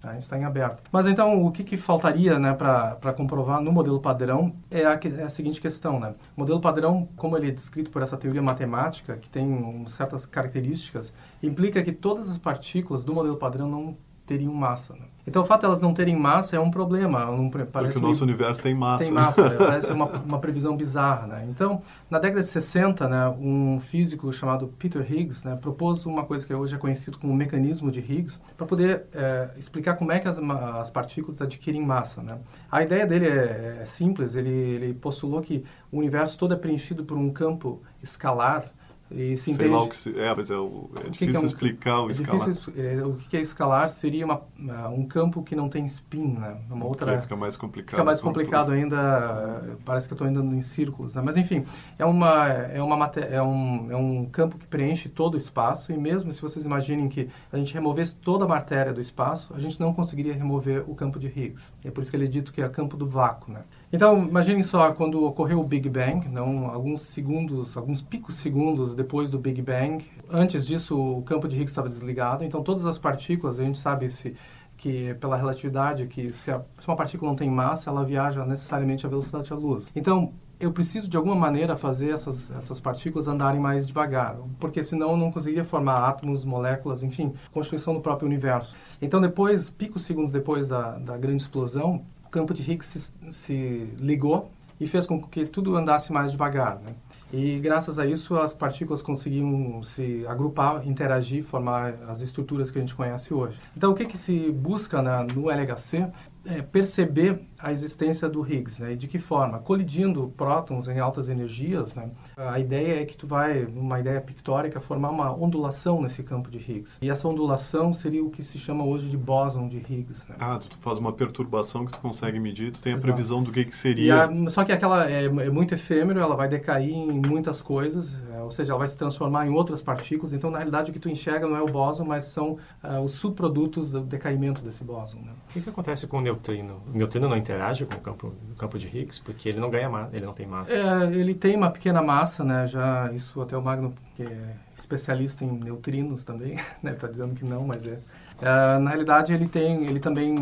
Tá? 0.00 0.16
Está 0.16 0.38
em 0.38 0.44
aberto. 0.44 0.82
Mas 0.90 1.06
então, 1.06 1.44
o 1.44 1.52
que, 1.52 1.62
que 1.62 1.76
faltaria 1.76 2.38
né, 2.38 2.54
para 2.54 3.12
comprovar 3.14 3.60
no 3.60 3.70
modelo 3.70 4.00
padrão 4.00 4.54
é 4.70 4.86
a, 4.86 4.98
é 5.18 5.22
a, 5.24 5.28
seguinte 5.28 5.60
questão. 5.60 6.00
Né? 6.00 6.14
O 6.34 6.40
modelo 6.40 6.58
padrão, 6.60 7.08
como 7.16 7.36
ele 7.36 7.48
é 7.48 7.50
descrito 7.50 7.90
por 7.90 8.00
essa 8.00 8.16
teoria 8.16 8.40
matemática, 8.40 9.16
que 9.16 9.28
tem 9.28 9.46
um, 9.46 9.86
certas 9.88 10.24
características, 10.24 11.12
implica 11.42 11.82
que 11.82 11.92
todas 11.92 12.30
as 12.30 12.38
partículas 12.38 13.04
do 13.04 13.12
modelo 13.12 13.36
padrão 13.36 13.68
não 13.68 13.96
teriam 14.30 14.54
massa. 14.54 14.94
Né? 14.94 15.06
Então, 15.26 15.42
o 15.42 15.44
fato 15.44 15.60
de 15.60 15.66
elas 15.66 15.80
não 15.80 15.92
terem 15.92 16.16
massa 16.16 16.54
é 16.54 16.60
um 16.60 16.70
problema. 16.70 17.28
Um, 17.28 17.50
parece 17.50 17.94
Porque 17.94 17.98
o 17.98 18.08
nosso 18.08 18.22
universo 18.22 18.62
tem 18.62 18.72
massa. 18.72 19.04
Tem 19.04 19.12
massa, 19.12 19.48
né? 19.48 19.56
parece 19.58 19.92
uma, 19.92 20.06
uma 20.06 20.38
previsão 20.38 20.76
bizarra. 20.76 21.26
Né? 21.26 21.46
Então, 21.50 21.82
na 22.08 22.20
década 22.20 22.40
de 22.40 22.46
60, 22.46 23.08
né, 23.08 23.28
um 23.40 23.80
físico 23.80 24.32
chamado 24.32 24.68
Peter 24.78 25.04
Higgs 25.12 25.44
né, 25.44 25.56
propôs 25.56 26.06
uma 26.06 26.24
coisa 26.24 26.46
que 26.46 26.54
hoje 26.54 26.76
é 26.76 26.78
conhecido 26.78 27.18
como 27.18 27.34
mecanismo 27.34 27.90
de 27.90 27.98
Higgs, 27.98 28.40
para 28.56 28.66
poder 28.66 29.06
é, 29.12 29.50
explicar 29.56 29.96
como 29.96 30.12
é 30.12 30.20
que 30.20 30.28
as, 30.28 30.38
as 30.38 30.90
partículas 30.90 31.42
adquirem 31.42 31.84
massa. 31.84 32.22
Né? 32.22 32.38
A 32.70 32.82
ideia 32.82 33.04
dele 33.04 33.26
é, 33.26 33.78
é 33.82 33.84
simples, 33.84 34.36
ele, 34.36 34.48
ele 34.48 34.94
postulou 34.94 35.40
que 35.40 35.64
o 35.90 35.98
universo 35.98 36.38
todo 36.38 36.54
é 36.54 36.56
preenchido 36.56 37.04
por 37.04 37.18
um 37.18 37.30
campo 37.30 37.82
escalar 38.00 38.70
e 39.10 39.36
se 39.36 39.52
Sei 39.54 39.68
lá 39.68 39.82
o 39.82 39.88
que 39.88 39.96
se, 39.96 40.16
é, 40.18 40.32
mas 40.34 40.50
é, 40.50 40.56
o, 40.56 40.88
é 41.04 41.08
difícil 41.08 41.18
que 41.18 41.26
que 41.26 41.36
é 41.36 41.40
um, 41.40 41.44
explicar 41.44 42.00
o 42.00 42.08
é 42.08 42.12
escalar. 42.12 42.48
Difícil, 42.48 42.72
é, 42.76 43.04
o 43.04 43.14
que 43.14 43.36
é 43.36 43.40
escalar 43.40 43.90
seria 43.90 44.24
uma, 44.24 44.42
um 44.88 45.04
campo 45.04 45.42
que 45.42 45.56
não 45.56 45.68
tem 45.68 45.84
spin, 45.84 46.34
né? 46.34 46.58
Uma 46.70 46.86
outra, 46.86 47.20
fica 47.20 47.34
mais 47.34 47.56
complicado. 47.56 47.90
Fica 47.90 48.04
mais 48.04 48.20
complicado 48.20 48.70
ainda, 48.70 49.76
parece 49.84 50.06
que 50.06 50.12
eu 50.12 50.16
estou 50.16 50.28
andando 50.28 50.54
em 50.54 50.62
círculos, 50.62 51.16
né? 51.16 51.22
Mas 51.24 51.36
enfim, 51.36 51.64
é, 51.98 52.04
uma, 52.04 52.48
é, 52.48 52.80
uma, 52.80 53.10
é, 53.16 53.42
um, 53.42 53.90
é 53.90 53.96
um 53.96 54.26
campo 54.26 54.56
que 54.56 54.66
preenche 54.66 55.08
todo 55.08 55.34
o 55.34 55.36
espaço 55.36 55.92
e 55.92 55.98
mesmo 55.98 56.32
se 56.32 56.40
vocês 56.40 56.64
imaginem 56.64 57.08
que 57.08 57.28
a 57.52 57.56
gente 57.56 57.74
removesse 57.74 58.14
toda 58.16 58.44
a 58.44 58.48
matéria 58.48 58.92
do 58.92 59.00
espaço, 59.00 59.52
a 59.54 59.58
gente 59.58 59.80
não 59.80 59.92
conseguiria 59.92 60.34
remover 60.34 60.84
o 60.88 60.94
campo 60.94 61.18
de 61.18 61.26
Higgs. 61.26 61.72
É 61.84 61.90
por 61.90 62.02
isso 62.02 62.10
que 62.10 62.16
ele 62.16 62.26
é 62.26 62.28
dito 62.28 62.52
que 62.52 62.62
é 62.62 62.68
campo 62.68 62.96
do 62.96 63.06
vácuo, 63.06 63.52
né? 63.52 63.62
Então, 63.92 64.24
imaginem 64.24 64.62
só, 64.62 64.92
quando 64.92 65.24
ocorreu 65.24 65.58
o 65.58 65.64
Big 65.64 65.88
Bang, 65.88 66.28
não, 66.28 66.66
alguns 66.66 67.02
segundos, 67.02 67.76
alguns 67.76 68.00
picos 68.00 68.36
segundos 68.36 68.94
depois 68.94 69.32
do 69.32 69.38
Big 69.38 69.60
Bang, 69.60 70.04
antes 70.30 70.64
disso 70.64 70.96
o 70.96 71.22
campo 71.22 71.48
de 71.48 71.56
Higgs 71.56 71.72
estava 71.72 71.88
desligado, 71.88 72.44
então 72.44 72.62
todas 72.62 72.86
as 72.86 72.98
partículas, 72.98 73.58
a 73.58 73.64
gente 73.64 73.80
sabe 73.80 74.08
se 74.08 74.36
que 74.76 75.12
pela 75.14 75.36
relatividade 75.36 76.06
que 76.06 76.32
se, 76.32 76.50
a, 76.50 76.62
se 76.78 76.88
uma 76.88 76.96
partícula 76.96 77.30
não 77.30 77.36
tem 77.36 77.50
massa, 77.50 77.90
ela 77.90 78.04
viaja 78.04 78.46
necessariamente 78.46 79.04
à 79.04 79.08
velocidade 79.08 79.50
da 79.50 79.56
luz. 79.56 79.90
Então, 79.94 80.32
eu 80.58 80.72
preciso 80.72 81.08
de 81.08 81.16
alguma 81.16 81.34
maneira 81.34 81.76
fazer 81.76 82.10
essas, 82.10 82.50
essas 82.52 82.78
partículas 82.78 83.26
andarem 83.26 83.60
mais 83.60 83.86
devagar, 83.86 84.36
porque 84.58 84.82
senão 84.82 85.10
eu 85.10 85.16
não 85.16 85.32
conseguiria 85.32 85.64
formar 85.64 86.08
átomos, 86.08 86.44
moléculas, 86.44 87.02
enfim, 87.02 87.34
constituição 87.50 87.92
do 87.92 88.00
próprio 88.00 88.26
universo. 88.26 88.76
Então, 89.02 89.20
depois, 89.20 89.68
picos 89.68 90.02
segundos 90.02 90.32
depois 90.32 90.68
da, 90.68 90.98
da 90.98 91.18
grande 91.18 91.42
explosão, 91.42 92.02
campo 92.30 92.54
de 92.54 92.62
Higgs 92.62 92.86
se, 92.86 93.32
se 93.32 93.94
ligou 93.98 94.50
e 94.80 94.86
fez 94.86 95.06
com 95.06 95.20
que 95.20 95.44
tudo 95.44 95.76
andasse 95.76 96.12
mais 96.12 96.32
devagar. 96.32 96.80
Né? 96.80 96.94
E 97.32 97.60
graças 97.60 97.98
a 97.98 98.06
isso 98.06 98.36
as 98.36 98.52
partículas 98.52 99.02
conseguiam 99.02 99.82
se 99.84 100.26
agrupar, 100.26 100.86
interagir, 100.86 101.44
formar 101.44 101.94
as 102.08 102.22
estruturas 102.22 102.70
que 102.70 102.78
a 102.78 102.80
gente 102.80 102.94
conhece 102.94 103.32
hoje. 103.32 103.60
Então 103.76 103.92
o 103.92 103.94
que, 103.94 104.04
que 104.04 104.18
se 104.18 104.50
busca 104.50 105.00
na, 105.00 105.22
no 105.22 105.48
LHC 105.48 106.08
é, 106.44 106.62
perceber 106.62 107.40
a 107.58 107.72
existência 107.72 108.28
do 108.28 108.46
Higgs, 108.46 108.80
né? 108.80 108.92
E 108.92 108.96
de 108.96 109.06
que 109.06 109.18
forma? 109.18 109.58
Colidindo 109.58 110.32
prótons 110.36 110.88
em 110.88 110.98
altas 110.98 111.28
energias, 111.28 111.94
né? 111.94 112.10
A 112.36 112.58
ideia 112.58 113.02
é 113.02 113.04
que 113.04 113.16
tu 113.16 113.26
vai, 113.26 113.64
uma 113.64 114.00
ideia 114.00 114.20
pictórica, 114.20 114.80
formar 114.80 115.10
uma 115.10 115.32
ondulação 115.34 116.00
nesse 116.00 116.22
campo 116.22 116.50
de 116.50 116.58
Higgs. 116.58 116.98
E 117.02 117.10
essa 117.10 117.28
ondulação 117.28 117.92
seria 117.92 118.24
o 118.24 118.30
que 118.30 118.42
se 118.42 118.58
chama 118.58 118.84
hoje 118.84 119.08
de 119.08 119.16
bóson 119.16 119.68
de 119.68 119.76
Higgs. 119.76 120.22
Né? 120.28 120.36
Ah, 120.38 120.58
tu 120.58 120.76
faz 120.78 120.98
uma 120.98 121.12
perturbação 121.12 121.84
que 121.84 121.92
tu 121.92 121.98
consegue 121.98 122.40
medir, 122.40 122.72
tu 122.72 122.82
tem 122.82 122.92
a 122.92 122.96
Exato. 122.96 123.12
previsão 123.12 123.42
do 123.42 123.52
que, 123.52 123.64
que 123.64 123.76
seria. 123.76 124.24
A, 124.24 124.50
só 124.50 124.64
que 124.64 124.72
aquela 124.72 125.10
é, 125.10 125.24
é, 125.24 125.50
muito 125.50 125.74
efêmero, 125.74 126.20
ela 126.20 126.34
vai 126.34 126.48
decair 126.48 126.90
em 126.90 127.20
muitas 127.26 127.60
coisas, 127.60 128.18
é, 128.32 128.40
ou 128.40 128.50
seja, 128.50 128.72
ela 128.72 128.78
vai 128.78 128.88
se 128.88 128.96
transformar 128.96 129.46
em 129.46 129.50
outras 129.50 129.82
partículas. 129.82 130.32
Então, 130.32 130.50
na 130.50 130.58
realidade, 130.58 130.90
o 130.90 130.94
que 130.94 130.98
tu 130.98 131.10
enxerga 131.10 131.46
não 131.46 131.56
é 131.56 131.62
o 131.62 131.66
bóson, 131.66 132.04
mas 132.04 132.24
são 132.24 132.56
uh, 132.82 133.00
os 133.04 133.12
subprodutos 133.12 133.92
do 133.92 134.00
decaimento 134.00 134.62
desse 134.62 134.82
bóson. 134.82 135.18
Né? 135.18 135.32
O 135.50 135.52
que, 135.52 135.60
que 135.60 135.68
acontece 135.68 136.06
com 136.06 136.18
o 136.18 136.22
neutrino? 136.30 136.80
O 136.92 136.96
neutrino 136.96 137.28
não 137.28 137.36
interage 137.36 137.84
com 137.84 137.94
o 137.94 138.00
campo, 138.00 138.34
o 138.52 138.56
campo 138.56 138.78
de 138.78 138.86
Higgs, 138.86 139.20
porque 139.20 139.48
ele 139.48 139.60
não 139.60 139.70
ganha 139.70 139.88
massa, 139.88 140.16
ele 140.16 140.24
não 140.24 140.32
tem 140.32 140.46
massa. 140.46 140.72
É, 140.72 141.04
ele 141.12 141.34
tem 141.34 141.56
uma 141.56 141.70
pequena 141.70 142.00
massa, 142.00 142.44
né? 142.44 142.66
Já 142.66 143.10
isso 143.12 143.40
até 143.40 143.56
o 143.56 143.62
Magno, 143.62 143.92
que 144.16 144.22
é 144.22 144.54
especialista 144.76 145.44
em 145.44 145.52
neutrinos 145.52 146.24
também, 146.24 146.56
né? 146.82 146.92
Está 146.92 147.08
dizendo 147.08 147.34
que 147.34 147.44
não, 147.44 147.66
mas 147.66 147.86
é. 147.86 147.98
Uh, 148.40 148.80
na 148.80 148.88
realidade, 148.88 149.34
ele 149.34 149.46
tem, 149.46 149.84
ele 149.84 150.00
também 150.00 150.36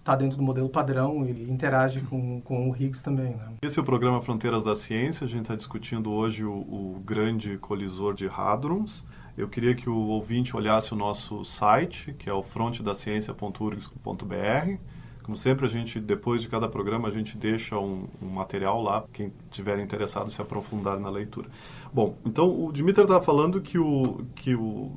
está 0.00 0.14
uh, 0.14 0.16
dentro 0.16 0.36
do 0.36 0.42
modelo 0.42 0.68
padrão, 0.68 1.24
ele 1.24 1.48
interage 1.48 2.00
com, 2.00 2.40
com 2.40 2.68
o 2.68 2.74
Higgs 2.74 3.04
também. 3.04 3.36
Né? 3.36 3.52
Esse 3.62 3.78
é 3.78 3.82
o 3.82 3.84
programa 3.84 4.20
Fronteiras 4.20 4.64
da 4.64 4.74
Ciência. 4.74 5.24
A 5.24 5.28
gente 5.28 5.42
está 5.42 5.54
discutindo 5.54 6.10
hoje 6.10 6.44
o, 6.44 6.52
o, 6.52 7.00
grande 7.06 7.56
colisor 7.58 8.14
de 8.14 8.26
hadrons. 8.26 9.04
Eu 9.38 9.48
queria 9.48 9.76
que 9.76 9.88
o 9.88 9.96
ouvinte 9.96 10.56
olhasse 10.56 10.92
o 10.92 10.96
nosso 10.96 11.44
site, 11.44 12.12
que 12.14 12.28
é 12.28 12.32
o 12.32 12.42
frontedaciencia.urgs.br. 12.42 14.95
Como 15.26 15.36
sempre, 15.36 15.66
a 15.66 15.68
gente, 15.68 15.98
depois 15.98 16.40
de 16.40 16.48
cada 16.48 16.68
programa, 16.68 17.08
a 17.08 17.10
gente 17.10 17.36
deixa 17.36 17.76
um, 17.76 18.06
um 18.22 18.28
material 18.28 18.80
lá, 18.80 19.04
quem 19.12 19.32
tiver 19.50 19.76
interessado 19.80 20.30
se 20.30 20.40
aprofundar 20.40 21.00
na 21.00 21.10
leitura. 21.10 21.48
Bom, 21.92 22.16
então 22.24 22.48
o 22.64 22.70
Dimitri 22.72 23.02
estava 23.02 23.20
falando 23.20 23.60
que 23.60 23.76
o, 23.76 24.24
que 24.36 24.54
o 24.54 24.92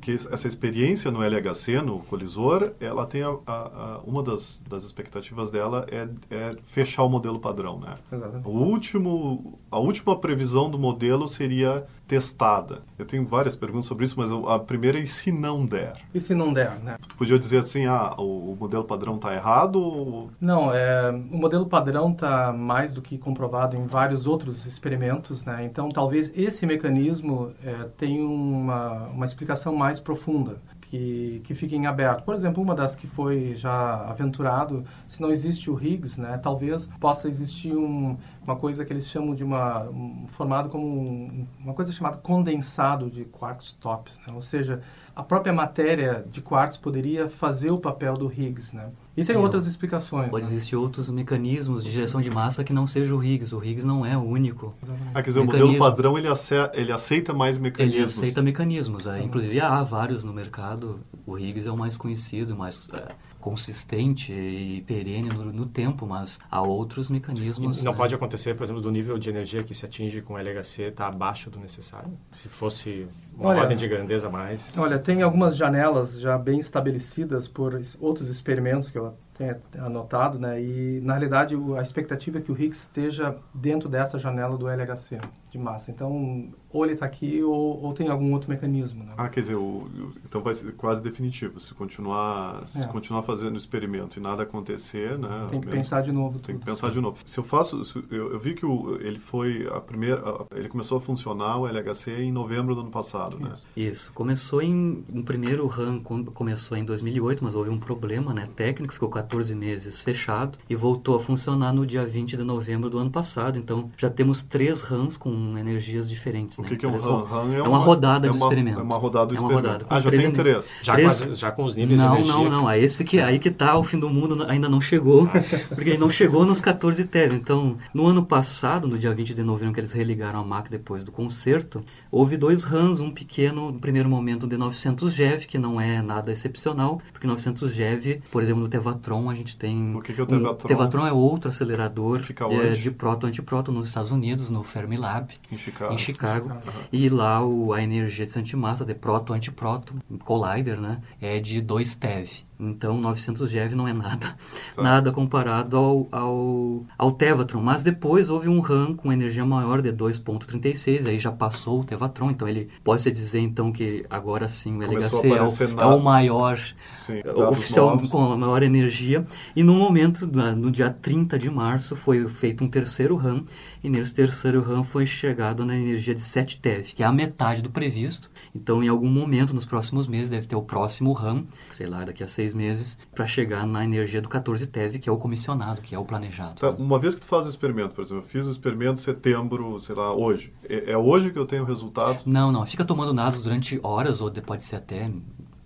que 0.00 0.12
essa 0.12 0.48
experiência 0.48 1.10
no 1.10 1.22
LHC, 1.22 1.82
no 1.82 2.00
colisor, 2.00 2.72
ela 2.80 3.06
tem 3.06 3.22
a, 3.22 3.36
a, 3.46 3.52
a, 3.52 3.98
uma 4.04 4.22
das, 4.22 4.62
das 4.68 4.82
expectativas 4.82 5.50
dela 5.50 5.86
é, 5.90 6.08
é, 6.30 6.56
fechar 6.62 7.02
o 7.02 7.08
modelo 7.08 7.38
padrão, 7.38 7.78
né? 7.78 7.96
Exatamente. 8.10 8.48
O 8.48 8.50
último, 8.50 9.58
a 9.70 9.78
última 9.78 10.18
previsão 10.18 10.70
do 10.70 10.78
modelo 10.78 11.28
seria 11.28 11.86
testada. 12.10 12.82
Eu 12.98 13.06
tenho 13.06 13.24
várias 13.24 13.54
perguntas 13.54 13.86
sobre 13.86 14.04
isso, 14.04 14.16
mas 14.18 14.32
a 14.32 14.58
primeira 14.58 14.98
é 14.98 15.02
e 15.02 15.06
se 15.06 15.30
não 15.30 15.64
der? 15.64 15.92
E 16.12 16.20
se 16.20 16.34
não 16.34 16.52
der, 16.52 16.72
né? 16.80 16.96
Tu 17.08 17.14
podia 17.14 17.38
dizer 17.38 17.58
assim, 17.58 17.86
ah, 17.86 18.16
o, 18.18 18.56
modelo 18.58 18.82
padrão 18.82 19.14
está 19.14 19.32
errado? 19.32 19.76
Ou... 19.76 20.30
Não, 20.40 20.74
é, 20.74 21.08
o 21.10 21.36
modelo 21.36 21.66
padrão 21.66 22.10
está 22.10 22.52
mais 22.52 22.92
do 22.92 23.00
que 23.00 23.16
comprovado 23.16 23.76
em 23.76 23.86
vários 23.86 24.26
outros 24.26 24.66
experimentos, 24.66 25.44
né? 25.44 25.64
Então, 25.64 25.88
talvez 25.88 26.32
esse 26.34 26.66
mecanismo 26.66 27.52
é, 27.64 27.84
tenha 27.96 28.26
uma, 28.26 29.06
uma 29.06 29.24
explicação 29.24 29.76
mais 29.76 30.00
profunda 30.00 30.60
que, 30.90 31.40
que 31.44 31.54
fiquem 31.54 31.86
aberto. 31.86 32.24
Por 32.24 32.34
exemplo, 32.34 32.60
uma 32.60 32.74
das 32.74 32.96
que 32.96 33.06
foi 33.06 33.54
já 33.54 34.04
aventurado, 34.08 34.84
se 35.06 35.22
não 35.22 35.30
existe 35.30 35.70
o 35.70 35.80
Higgs, 35.80 36.20
né, 36.20 36.36
talvez 36.36 36.86
possa 36.98 37.28
existir 37.28 37.76
um, 37.76 38.16
uma 38.42 38.56
coisa 38.56 38.84
que 38.84 38.92
eles 38.92 39.06
chamam 39.06 39.32
de 39.32 39.44
uma, 39.44 39.84
um 39.84 40.26
formado 40.26 40.68
como 40.68 40.84
um, 40.84 41.46
uma 41.60 41.74
coisa 41.74 41.92
chamada 41.92 42.16
condensado 42.16 43.08
de 43.08 43.24
quarks 43.24 43.72
tops, 43.72 44.20
né? 44.26 44.32
ou 44.34 44.42
seja, 44.42 44.80
a 45.14 45.22
própria 45.22 45.52
matéria 45.52 46.24
de 46.28 46.42
quartzo 46.42 46.80
poderia 46.80 47.28
fazer 47.28 47.70
o 47.70 47.78
papel 47.78 48.14
do 48.14 48.26
Higgs, 48.32 48.74
né? 48.74 48.90
E 49.16 49.24
tem 49.24 49.36
outras 49.36 49.66
explicações. 49.66 50.30
Pode 50.30 50.46
né? 50.46 50.52
existir 50.52 50.76
outros 50.76 51.10
mecanismos 51.10 51.82
de 51.82 51.90
direção 51.90 52.20
de 52.20 52.30
massa 52.30 52.62
que 52.62 52.72
não 52.72 52.86
seja 52.86 53.14
o 53.14 53.22
Higgs. 53.22 53.54
O 53.54 53.62
Higgs 53.62 53.86
não 53.86 54.06
é 54.06 54.16
o 54.16 54.22
único. 54.22 54.74
Ah, 55.12 55.22
quer 55.22 55.30
dizer, 55.30 55.40
mecanismo. 55.40 55.68
o 55.68 55.72
modelo 55.72 55.90
padrão 55.90 56.18
ele 56.18 56.28
aceita, 56.28 56.70
ele 56.74 56.92
aceita 56.92 57.34
mais 57.34 57.58
mecanismos. 57.58 57.96
Ele 57.96 58.04
aceita 58.04 58.42
mecanismos. 58.42 59.06
É. 59.06 59.22
Inclusive 59.22 59.60
há 59.60 59.82
vários 59.82 60.24
no 60.24 60.32
mercado. 60.32 61.00
O 61.26 61.36
Higgs 61.36 61.68
é 61.68 61.72
o 61.72 61.76
mais 61.76 61.96
conhecido, 61.96 62.56
mais 62.56 62.86
é, 62.92 63.08
consistente 63.40 64.32
e 64.32 64.82
perene 64.82 65.28
no, 65.28 65.52
no, 65.52 65.66
tempo, 65.66 66.06
mas 66.06 66.38
há 66.50 66.60
outros 66.60 67.10
mecanismos. 67.10 67.80
E 67.80 67.84
não 67.84 67.92
né? 67.92 67.98
pode 67.98 68.14
acontecer, 68.14 68.54
por 68.56 68.64
exemplo, 68.64 68.82
do 68.82 68.90
nível 68.90 69.18
de 69.18 69.30
energia 69.30 69.62
que 69.62 69.74
se 69.74 69.84
atinge 69.84 70.20
com 70.20 70.34
o 70.34 70.38
LHC 70.38 70.82
estar 70.82 71.04
tá 71.04 71.06
abaixo 71.08 71.50
do 71.50 71.58
necessário? 71.58 72.12
Se 72.36 72.48
fosse 72.48 73.06
uma 73.34 73.50
olha, 73.50 73.62
ordem 73.62 73.76
de 73.76 73.88
grandeza 73.88 74.28
a 74.28 74.30
mais? 74.30 74.76
Olha, 74.76 74.98
tem 74.98 75.22
algumas 75.22 75.56
janelas 75.56 76.20
já 76.20 76.36
bem 76.36 76.60
estabelecidas 76.60 77.48
por 77.48 77.80
outros 78.00 78.28
experimentos 78.28 78.90
que 78.90 78.98
eu 78.98 79.14
tenho 79.36 79.56
anotado, 79.78 80.38
né? 80.38 80.62
E 80.62 81.00
na 81.02 81.14
realidade 81.14 81.56
a 81.76 81.82
expectativa 81.82 82.38
é 82.38 82.40
que 82.40 82.52
o 82.52 82.54
Higgs 82.54 82.82
esteja 82.82 83.36
dentro 83.54 83.88
dessa 83.88 84.18
janela 84.18 84.56
do 84.56 84.68
LHC 84.68 85.18
de 85.50 85.58
massa. 85.58 85.90
Então, 85.90 86.48
ou 86.72 86.84
ele 86.84 86.94
está 86.94 87.04
aqui 87.04 87.42
ou, 87.42 87.82
ou, 87.82 87.92
tem 87.92 88.08
algum 88.08 88.32
outro 88.32 88.48
mecanismo. 88.48 89.04
Né? 89.04 89.12
Ah, 89.16 89.28
quer 89.28 89.40
dizer, 89.40 89.56
o, 89.56 89.88
então 90.24 90.40
vai 90.40 90.54
ser 90.54 90.72
quase 90.72 91.02
definitivo. 91.02 91.58
Se 91.58 91.74
continuar, 91.74 92.66
se 92.66 92.82
é. 92.82 92.86
continuar 92.86 93.22
fazendo 93.22 93.54
o 93.54 93.58
experimento 93.58 94.18
e 94.18 94.22
nada 94.22 94.44
acontecer, 94.44 95.18
né? 95.18 95.46
Tem 95.50 95.60
que 95.60 95.68
pensar 95.68 96.00
de 96.02 96.12
novo. 96.12 96.38
Tem 96.38 96.58
que 96.58 96.64
pensar 96.64 96.90
de 96.90 97.00
novo. 97.00 97.18
Se 97.24 97.38
eu 97.38 97.44
faço, 97.44 97.84
se 97.84 97.98
eu, 98.10 98.32
eu, 98.32 98.38
vi 98.38 98.54
que 98.54 98.64
o, 98.64 98.96
ele 99.00 99.18
foi 99.18 99.66
a 99.72 99.80
primeira, 99.80 100.22
ele 100.54 100.68
começou 100.68 100.98
a 100.98 101.00
funcionar 101.00 101.58
o 101.58 101.66
LHC 101.66 102.10
em 102.22 102.32
novembro 102.32 102.74
do 102.74 102.82
ano 102.82 102.90
passado, 102.90 103.36
Isso. 103.36 103.42
né? 103.42 103.54
Isso. 103.76 104.12
Começou 104.12 104.62
em 104.62 105.04
um 105.12 105.22
primeiro 105.22 105.66
RAM 105.66 106.00
começou 106.34 106.76
em 106.76 106.84
2008, 106.84 107.42
mas 107.42 107.54
houve 107.54 107.70
um 107.70 107.78
problema, 107.78 108.32
né, 108.32 108.48
técnico, 108.54 108.92
ficou 108.92 109.08
14 109.08 109.54
meses 109.54 110.00
fechado 110.00 110.58
e 110.68 110.74
voltou 110.74 111.16
a 111.16 111.20
funcionar 111.20 111.72
no 111.72 111.86
dia 111.86 112.04
20 112.04 112.36
de 112.36 112.42
novembro 112.42 112.90
do 112.90 112.98
ano 112.98 113.10
passado. 113.10 113.58
Então 113.58 113.90
já 113.96 114.10
temos 114.10 114.42
três 114.42 114.82
RAMs 114.82 115.16
com 115.16 115.30
energias 115.58 116.08
diferentes. 116.08 116.58
O 116.58 116.62
né? 116.62 116.68
que, 116.68 116.76
que 116.76 116.86
é 116.86 116.88
um 116.88 116.98
RAM? 116.98 117.24
RAM 117.24 117.52
é, 117.52 117.58
é 117.58 117.62
uma, 117.62 117.78
rodada 117.78 118.26
é 118.26 118.30
do 118.30 118.36
experimento. 118.36 118.80
É 118.80 118.82
uma 118.82 118.96
rodada 118.96 119.26
do 119.26 119.32
é 119.32 119.34
experimento. 119.34 119.66
Rodada, 119.68 119.86
ah, 119.88 120.00
já 120.00 120.10
tem 120.10 120.30
três. 120.30 120.70
Já, 120.82 120.92
três... 120.94 121.20
Com, 121.20 121.34
já 121.34 121.52
com 121.52 121.64
os 121.64 121.74
níveis 121.74 122.00
não, 122.00 122.08
de 122.08 122.14
energia? 122.14 122.34
Não, 122.34 122.44
não, 122.44 122.62
não. 122.62 122.70
É 122.70 122.78
esse 122.78 123.04
que, 123.04 123.20
aí 123.20 123.38
que 123.38 123.48
está 123.48 123.76
o 123.76 123.84
fim 123.84 123.98
do 123.98 124.08
mundo 124.08 124.44
ainda 124.44 124.68
não 124.68 124.80
chegou, 124.80 125.28
ah. 125.32 125.42
porque 125.74 125.90
ele 125.90 125.98
não 125.98 126.08
chegou 126.08 126.44
nos 126.44 126.60
14 126.60 127.04
TeV. 127.04 127.36
Então, 127.36 127.76
no 127.92 128.06
ano 128.06 128.24
passado, 128.24 128.88
no 128.88 128.98
dia 128.98 129.12
20 129.14 129.34
de 129.34 129.42
novembro, 129.42 129.74
que 129.74 129.80
eles 129.80 129.92
religaram 129.92 130.40
a 130.40 130.44
máquina 130.44 130.78
depois 130.78 131.04
do 131.04 131.12
concerto, 131.12 131.82
houve 132.10 132.36
dois 132.36 132.64
RAMs, 132.64 133.00
um 133.00 133.10
pequeno, 133.10 133.70
no 133.72 133.78
primeiro 133.78 134.08
momento, 134.08 134.46
de 134.46 134.56
900 134.56 135.12
GeV, 135.12 135.46
que 135.46 135.58
não 135.58 135.80
é 135.80 136.02
nada 136.02 136.32
excepcional, 136.32 137.00
porque 137.12 137.26
900 137.26 137.72
GeV, 137.72 138.22
por 138.30 138.42
exemplo, 138.42 138.62
no 138.62 138.68
Tevatron, 138.68 139.30
a 139.30 139.34
gente 139.34 139.56
tem... 139.56 139.94
O 139.94 140.02
que, 140.02 140.12
que 140.12 140.20
é 140.20 140.24
o 140.24 140.26
Tevatron? 140.26 140.64
Um, 140.64 140.68
Tevatron 140.68 141.06
é 141.06 141.12
outro 141.12 141.48
acelerador 141.48 142.20
de, 142.20 142.80
de 142.80 142.90
próton-antipróton 142.90 143.72
nos 143.72 143.86
Estados 143.86 144.10
Unidos, 144.10 144.50
no 144.50 144.62
Fermilab. 144.62 145.32
Em 145.50 145.56
Chicago. 145.56 145.92
Em 145.92 145.98
Chicago. 145.98 146.48
Chicago. 146.60 146.78
E 146.92 147.08
lá 147.08 147.44
o, 147.44 147.72
a 147.72 147.82
energia 147.82 148.26
de 148.26 148.38
antimassa, 148.38 148.84
de 148.84 148.94
próton-antipróton, 148.94 149.96
collider, 150.24 150.80
né, 150.80 151.00
é 151.20 151.38
de 151.38 151.60
2 151.60 151.94
TeV. 151.94 152.49
Então, 152.60 153.00
900 153.00 153.50
GeV 153.50 153.74
não 153.74 153.88
é 153.88 153.92
nada, 153.92 154.36
tá. 154.76 154.82
nada 154.82 155.10
comparado 155.10 155.76
ao, 155.76 156.08
ao, 156.12 156.84
ao 156.98 157.12
Tevatron. 157.12 157.62
Mas 157.62 157.82
depois 157.82 158.28
houve 158.28 158.48
um 158.48 158.60
RAM 158.60 158.94
com 158.94 159.12
energia 159.12 159.44
maior 159.44 159.80
de 159.80 159.92
2.36, 159.92 161.06
aí 161.06 161.18
já 161.18 161.32
passou 161.32 161.80
o 161.80 161.84
Tevatron. 161.84 162.30
Então, 162.30 162.48
ele 162.48 162.68
pode-se 162.84 163.10
dizer 163.10 163.40
então 163.40 163.72
que 163.72 164.04
agora 164.10 164.48
sim 164.48 164.76
o 164.76 164.82
LHC 164.82 165.28
é 165.28 165.42
o, 165.42 165.80
é 165.80 165.86
o, 165.86 166.00
maior 166.00 166.58
sim, 166.96 167.22
oficial 167.48 167.90
novos. 167.90 168.10
com 168.10 168.32
a 168.32 168.36
maior 168.36 168.62
energia. 168.62 169.24
E 169.56 169.62
no 169.62 169.74
momento, 169.74 170.26
no 170.26 170.70
dia 170.70 170.90
30 170.90 171.38
de 171.38 171.50
março, 171.50 171.96
foi 171.96 172.28
feito 172.28 172.62
um 172.62 172.68
terceiro 172.68 173.16
RAM. 173.16 173.42
E 173.82 173.88
nesse 173.88 174.12
terceiro 174.12 174.62
RAM 174.62 174.82
foi 174.82 175.06
chegado 175.06 175.64
na 175.64 175.74
energia 175.74 176.14
de 176.14 176.22
7 176.22 176.60
TeV, 176.60 176.92
que 176.94 177.02
é 177.02 177.06
a 177.06 177.12
metade 177.12 177.62
do 177.62 177.70
previsto. 177.70 178.30
Então, 178.54 178.82
em 178.82 178.88
algum 178.88 179.08
momento, 179.08 179.54
nos 179.54 179.64
próximos 179.64 180.06
meses, 180.06 180.28
deve 180.28 180.46
ter 180.46 180.56
o 180.56 180.62
próximo 180.62 181.12
RAM, 181.12 181.44
sei 181.70 181.86
lá, 181.86 182.04
daqui 182.04 182.22
a 182.22 182.28
seis 182.28 182.49
seis 182.50 182.54
meses 182.54 182.98
para 183.14 183.26
chegar 183.26 183.66
na 183.66 183.84
energia 183.84 184.20
do 184.20 184.28
14 184.28 184.66
TeV, 184.66 184.98
que 184.98 185.08
é 185.08 185.12
o 185.12 185.16
comissionado, 185.16 185.80
que 185.80 185.94
é 185.94 185.98
o 185.98 186.04
planejado. 186.04 186.60
Tá, 186.60 186.70
uma 186.70 186.98
vez 186.98 187.14
que 187.14 187.20
tu 187.20 187.26
faz 187.26 187.46
o 187.46 187.48
experimento, 187.48 187.94
por 187.94 188.02
exemplo, 188.02 188.22
eu 188.22 188.26
fiz 188.26 188.46
o 188.46 188.50
experimento 188.50 189.00
em 189.00 189.04
setembro, 189.04 189.78
sei 189.80 189.94
lá, 189.94 190.14
hoje. 190.14 190.52
É, 190.68 190.92
é 190.92 190.98
hoje 190.98 191.30
que 191.30 191.38
eu 191.38 191.46
tenho 191.46 191.62
o 191.62 191.66
resultado? 191.66 192.20
Não, 192.26 192.52
não. 192.52 192.64
Fica 192.66 192.84
tomando 192.84 193.12
dados 193.14 193.42
durante 193.42 193.78
horas 193.82 194.20
ou 194.20 194.30
pode 194.30 194.64
ser 194.64 194.76
até 194.76 195.10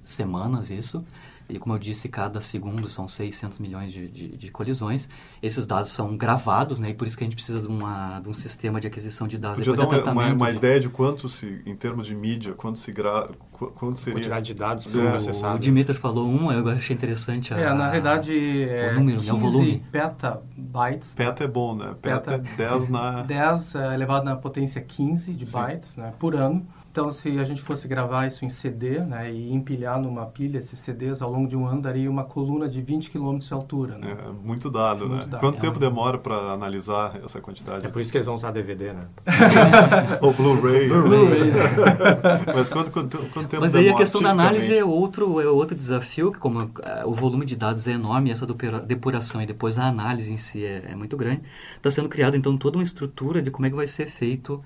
semanas 0.05 0.71
isso. 0.71 1.05
E 1.49 1.59
como 1.59 1.75
eu 1.75 1.79
disse, 1.79 2.09
cada 2.09 2.41
segundo 2.41 2.89
são 2.89 3.07
600 3.07 3.59
milhões 3.59 3.93
de, 3.93 4.09
de, 4.09 4.37
de, 4.37 4.51
colisões. 4.51 5.09
Esses 5.43 5.67
dados 5.67 5.91
são 5.91 6.17
gravados, 6.17 6.81
né? 6.81 6.91
E 6.91 6.95
por 6.95 7.07
isso 7.07 7.19
que 7.19 7.25
a 7.25 7.27
gente 7.27 7.35
precisa 7.35 7.61
de, 7.61 7.67
uma, 7.67 8.19
de 8.21 8.29
um 8.29 8.35
sistema 8.35 8.81
de 8.81 8.87
aquisição 8.87 9.29
de 9.29 9.37
dados. 9.37 9.59
Podia 9.59 9.87
dar 9.87 10.13
uma, 10.13 10.13
uma, 10.13 10.33
uma 10.33 10.51
de... 10.51 10.57
ideia 10.57 10.81
de 10.81 10.89
quanto 10.89 11.29
se, 11.29 11.61
em 11.67 11.77
termos 11.77 12.07
de 12.07 12.15
mídia, 12.15 12.55
quanto 12.55 12.79
se 12.79 12.91
grava, 12.93 13.31
quanto 13.53 13.99
seria... 13.99 14.19
Quantidade 14.19 14.47
de 14.47 14.55
dados 14.55 14.87
para 14.87 15.11
processar. 15.11 15.55
O 15.55 15.59
Dimitri 15.59 15.95
falou 15.95 16.27
um, 16.27 16.51
eu 16.51 16.67
achei 16.71 16.97
interessante 16.97 17.53
a, 17.53 17.59
É, 17.59 17.75
na 17.75 17.91
verdade, 17.91 18.33
é 18.65 18.93
o 18.93 18.95
número, 18.95 19.19
15 19.19 19.27
né? 19.27 19.33
o 19.33 19.37
volume. 19.37 19.85
petabytes. 19.93 21.15
Peta 21.15 21.45
é 21.45 21.49
bom, 21.49 21.77
né? 21.77 21.95
Peta, 22.01 22.39
peta 22.39 22.63
é 22.63 22.69
10 22.69 22.89
na... 22.89 23.23
10 23.25 23.75
é 23.75 23.95
elevado 23.95 24.25
na 24.25 24.35
potência 24.35 24.81
15 24.81 25.35
de 25.35 25.45
Sim. 25.45 25.53
bytes 25.53 25.97
né, 25.97 26.15
por 26.19 26.35
ano 26.35 26.67
Então, 26.95 27.11
se 27.11 27.41
a 27.41 27.43
gente 27.43 27.61
fosse 27.61 27.89
gravar 27.89 28.29
isso 28.29 28.45
em 28.45 28.49
CD 28.49 29.01
né, 29.01 29.29
e 29.29 29.53
empilhar 29.53 30.01
numa 30.01 30.27
pilha 30.27 30.59
esses 30.59 30.79
CDs 30.79 31.23
ao 31.23 31.29
longo 31.29 31.49
de 31.49 31.57
um 31.57 31.67
ano, 31.67 31.83
daria 31.83 32.09
uma 32.09 32.23
coluna 32.23 32.69
de 32.69 32.81
20 32.81 33.11
km 33.11 33.37
de 33.37 33.53
altura. 33.53 33.99
Né? 33.99 34.13
É, 34.13 34.31
muito 34.31 34.71
dado, 34.71 35.09
muito 35.09 35.25
né? 35.25 35.27
Dado. 35.27 35.41
Quanto 35.41 35.57
é, 35.57 35.61
tempo 35.61 35.81
demora 35.81 36.19
para 36.19 36.53
analisar 36.53 37.19
essa 37.25 37.41
quantidade? 37.41 37.85
É 37.85 37.89
por 37.89 38.01
isso 38.01 38.13
que 38.13 38.19
eles 38.19 38.29
vão 38.29 38.37
usar 38.37 38.53
DVD, 38.53 38.93
né? 38.93 39.09
Ou 40.23 40.33
Blu-ray. 40.33 40.87
Blu-ray. 40.87 41.51
Mas 42.55 42.69
quanto, 42.69 42.93
quanto, 42.93 43.19
quanto 43.33 43.49
tempo 43.49 43.63
Mas 43.63 43.75
aí 43.75 43.87
demora, 43.87 43.97
a 43.97 44.01
questão 44.01 44.23
da 44.23 44.31
análise 44.31 44.73
é 44.73 44.85
outro, 44.85 45.41
é 45.41 45.49
outro 45.49 45.77
desafio, 45.77 46.31
que 46.31 46.39
como 46.39 46.61
uh, 46.61 46.71
o 47.07 47.13
volume 47.13 47.45
de 47.45 47.57
dados 47.57 47.89
é 47.89 47.91
enorme, 47.91 48.31
essa 48.31 48.47
depuração 48.87 49.43
e 49.43 49.47
depois 49.47 49.79
a 49.79 49.87
análise 49.89 50.33
em 50.33 50.39
si 50.39 50.65
é, 50.65 50.93
é 50.93 50.95
muito 50.95 51.17
grande, 51.17 51.43
está 51.77 51.91
sendo 51.91 52.09
criada 52.09 52.37
então 52.37 52.57
toda 52.57 52.79
uma 52.79 52.85
estrutura 52.85 53.43
de 53.43 53.51
como 53.51 53.67
é 53.67 53.71
que 53.71 53.75
vai 53.75 53.89
ser 53.89 54.07
feito 54.07 54.63